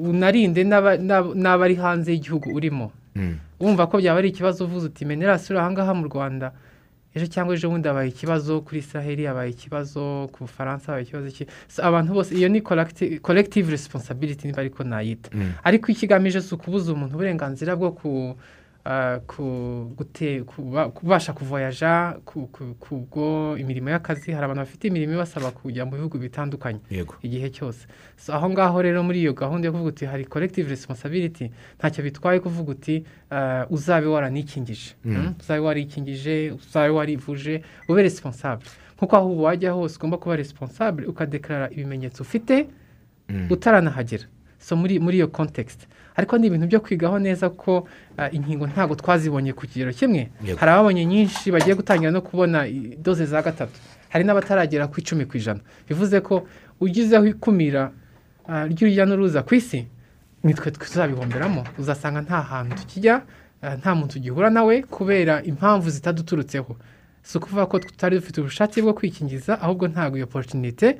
[0.08, 2.92] unarinde n'aba- n'ab- n'abari hanze y'igihugu urimo.
[3.18, 3.34] Mm.
[3.60, 6.52] wumva ko byaba ari ikibazo uvuze uti menera sura ahangaha mu rwanda.
[7.18, 11.28] Ejo cyangwa ejo bundi habaye ikibazo kuri israheli habaye ikibazo ku bufaransa habaye ikibazo
[11.82, 15.52] abantu bose iyo ni collecti- collective responsibility niba ariko nayita Mm.
[15.64, 18.36] ariko ikigamije si ukubuza umuntu uburenganzira bwo ku
[20.94, 26.18] kubasha kuvoyaja ku- ku- kubwo imirimo y'akazi hari abantu bafite imirimo ibasaba kujya mu bihugu
[26.18, 26.80] bitandukanye
[27.22, 27.86] igihe cyose
[28.32, 32.70] aho ngaho rero muri iyo gahunda yo kuvuga uti hari collective responsibility ntacyo bitwaye kuvuga
[32.72, 33.04] uti
[33.70, 34.94] uzabe waranikingije
[35.40, 38.66] uzabe warikingije uzabe warivuje ube responsable
[38.96, 42.66] nk'uko aho wajya hose ugomba kuba responsable ukadekarara ibimenyetso ufite
[43.50, 44.24] utaranahagera
[44.58, 45.86] so muri muri iyo context
[46.18, 47.86] ariko ni ibintu byo kwigaho neza ko
[48.34, 50.28] inkingo ntabwo twazibonye ku kigero kimwe.
[50.58, 52.66] Hari ababonye nyinshi bagiye gutangira no kubona
[52.98, 53.78] doze za gatatu.
[54.10, 55.60] Hari n'abataragera ku icumi ku ijana.
[55.88, 56.42] Bivuze ko
[56.82, 57.92] ugizeho ikumira
[58.48, 59.86] ry'urujya n'uruza ku isi
[60.44, 63.22] nitwe tuzabihomberamo uzasanga nta hantu tukijya
[63.78, 66.76] nta muntu tugihura nawe kubera impamvu zitaduturutseho.
[67.22, 70.98] Si ukuvuga ko tutari dufite ubushake bwo kwikingiza ahubwo ntabwo iyo porotinite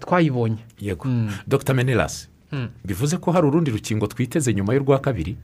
[0.00, 0.58] twayibonye.
[0.80, 1.04] Yego.
[1.08, 1.30] Mm.
[1.46, 2.37] dr menerasi Mm.
[2.84, 5.36] Bivuze ko hari urundi rukingo twiteze nyuma y'urwa kabiri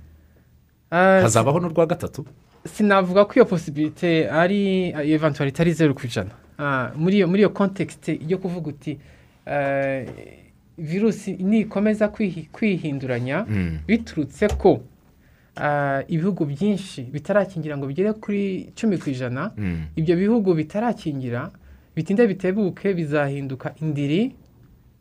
[0.90, 2.24] Ah, hazabaho n'urwa gatatu
[2.64, 8.38] sinavuga ko iyo posibilite ari eventualite ari zeru ku ijana Ah, muri iyo kontekisite yo
[8.38, 8.98] kuvuga uti
[9.46, 10.06] eh,
[10.78, 13.78] virusi nikomeza kwihi- kwihinduranya Mm.
[13.86, 14.80] biturutse ko
[15.56, 19.86] ah, ibihugu byinshi bitarakingira ngo bigere kuri cumi ku ijana Mm.
[19.96, 21.50] ibyo bihugu bitarakingira
[21.96, 24.34] bitinde bitebuke bizahinduka indiri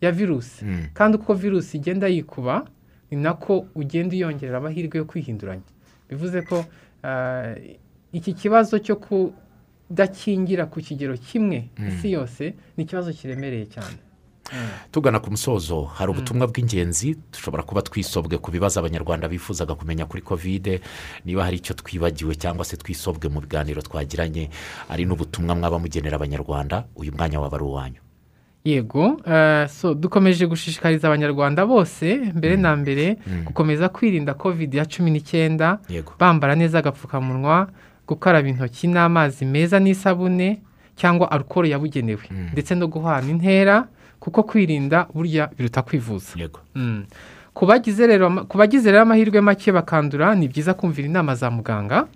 [0.04, 0.88] ya virusi Mm.
[0.94, 2.66] kandi uko virusi igenda yikuba
[3.12, 5.64] ni nako ugenda uyongerera amahirwe yo kwihinduranya.
[6.10, 6.66] Bivuze ko
[7.04, 7.56] ah,
[8.12, 8.96] iki kibazo cyo
[9.90, 13.98] kudakingira ku kigero kimwe isi yose ni ikibazo kiremereye cyane.
[14.92, 20.22] Tugana ku musozo hari ubutumwa bw'ingenzi dushobora kuba twisobwe ku bibazo abanyarwanda bifuzaga kumenya kuri
[20.22, 20.82] kovide
[21.26, 24.50] niba hari icyo twibagiwe cyangwa se twisobwe mu biganiro twagiranye
[24.92, 28.02] ari n'ubutumwa mwaba mugenera abanyarwanda uyu mwanya waba ari uwanyu.
[28.66, 35.12] Yego eh, so dukomeje gushishikariza abanyarwanda bose mbere na mbere gukomeza kwirinda covid ya cumi
[35.12, 35.80] n'icyenda
[36.20, 37.68] bambara neza agapfukamunwa
[38.08, 40.62] gukaraba intoki n'amazi meza n'isabune
[40.96, 42.22] cyangwa alukoro yabugenewe.
[42.54, 43.88] Ndetse no guhana intera
[44.20, 46.32] kuko kwirinda burya biruta kwivuza.
[46.40, 46.60] Yego.
[46.76, 47.06] Mm.
[47.54, 52.08] ku bagize rero amahirwe make bakandura ni byiza kumvira inama za muganga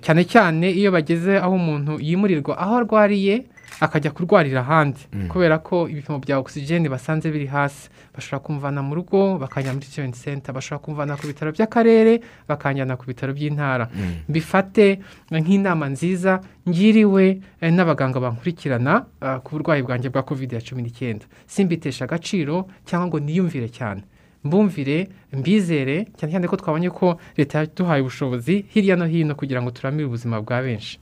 [0.00, 3.44] cyane cyane iyo bageze aho umuntu yimurirwa aho arwariye
[3.80, 5.00] akajya kurwarira ahandi.
[5.28, 10.18] Kubera ko ibipimo bya ogisijeni basanze biri hasi bashobora kumuvana mu rugo bakajya muri tirenti
[10.18, 13.88] senta bashobora kumuvana ku bitaro by'akarere bakanjyana ku bitaro by'intara.
[14.28, 15.00] Bifate
[15.30, 21.24] nk'inama nziza ngiriwe eh, n'abaganga bankurikirana ah, ku burwayi bwanjye bwa covid ya cumi n'icyenda.
[21.46, 24.02] Simbitesha agaciro cyangwa ngo niyumvire cyane.
[24.44, 29.70] Mbumvire mbizere cyane cyane ko twabonye ko leta yaduhaye ubushobozi hirya no hino kugira ngo
[29.70, 30.98] turamire ubuzima bwa benshi.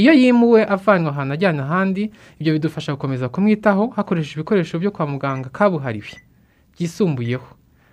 [0.00, 2.02] Iyo yimuwe avanwa ahantu ajyana ahandi
[2.40, 6.16] ibyo bidufasha gukomeza kumwitaho hakoreshejwe ibikoresho byo kwa muganga kabuhariwe
[6.74, 7.48] byisumbuyeho.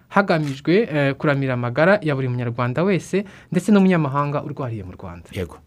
[0.09, 5.27] Hagamijwe eh, kuramira amagara ya buri munyarwanda wese ndetse n'umunyamahanga urwariye mu rwanda.
[5.35, 5.57] Yego.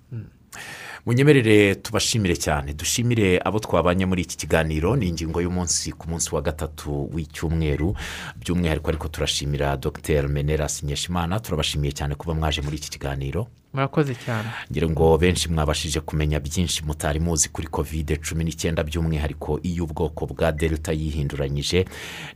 [1.06, 2.72] Munyemerere tubashimire cyane.
[2.74, 4.96] Dushimire abo twabanye muri iki kiganiro.
[4.96, 7.94] Ni ingingo y'umunsi ku munsi wa gatatu w'icyumweru.
[8.40, 10.28] By'umwihariko ariko turashimira dr.
[10.28, 13.46] Menerasi nyeshimana turabashimiye cyane kuba mwaje muri iki kiganiro.
[13.74, 14.48] Murakoze cyane.
[14.70, 20.26] Ngira ngo benshi mwabashije kumenya byinshi mutari muzi kuri kovide cumi n'icyenda by'umwihariko iyo ubwoko
[20.26, 21.84] bwa delta yihinduranyije.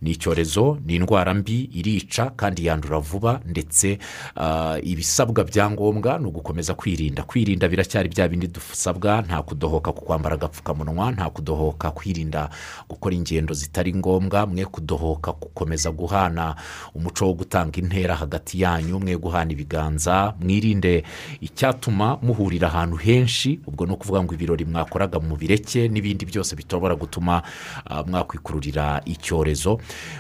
[0.03, 3.99] Ni icyorezo ni indwara mbi irica kandi yandura vuba ndetse
[4.37, 7.23] ah, ibisabwa bya ngombwa ni ugukomeza kwirinda.
[7.23, 12.51] Kwirinda biracyari bya bindi dusabwa nta kudohoka ku kwambara agapfukamunwa nta kudohoka kwirinda
[12.89, 16.55] gukora ingendo zitari ngombwa mwe kudohoka gukomeza guhana
[16.95, 21.03] umuco wo gutanga intera hagati yanyu mwe guhana ibiganza mwirinde
[21.41, 26.95] icyatuma muhurira ahantu henshi ubwo ni ukuvuga ngo ibirori mwakoraga mu bireke n'ibindi byose bishobora
[26.95, 27.43] gutuma
[27.87, 29.79] ah, mwakwikururira icyorezo.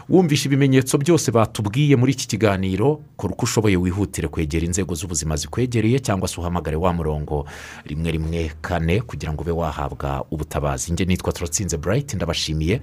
[0.08, 5.98] Wumvishe ibimenyetso byose batubwiye muri iki kiganiro kora uko ushoboye wihutire kwegera inzego z'ubuzima zikwegereye
[6.00, 7.46] cyangwa se uhamagare wa murongo
[7.86, 10.92] rimwe rimwe kane kugira ngo ube wahabwa ubutabazi.
[10.92, 12.80] Njye nitwa turatsinze burayiti ndabashimiye.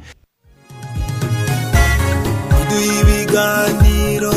[2.71, 4.31] Ibiganiro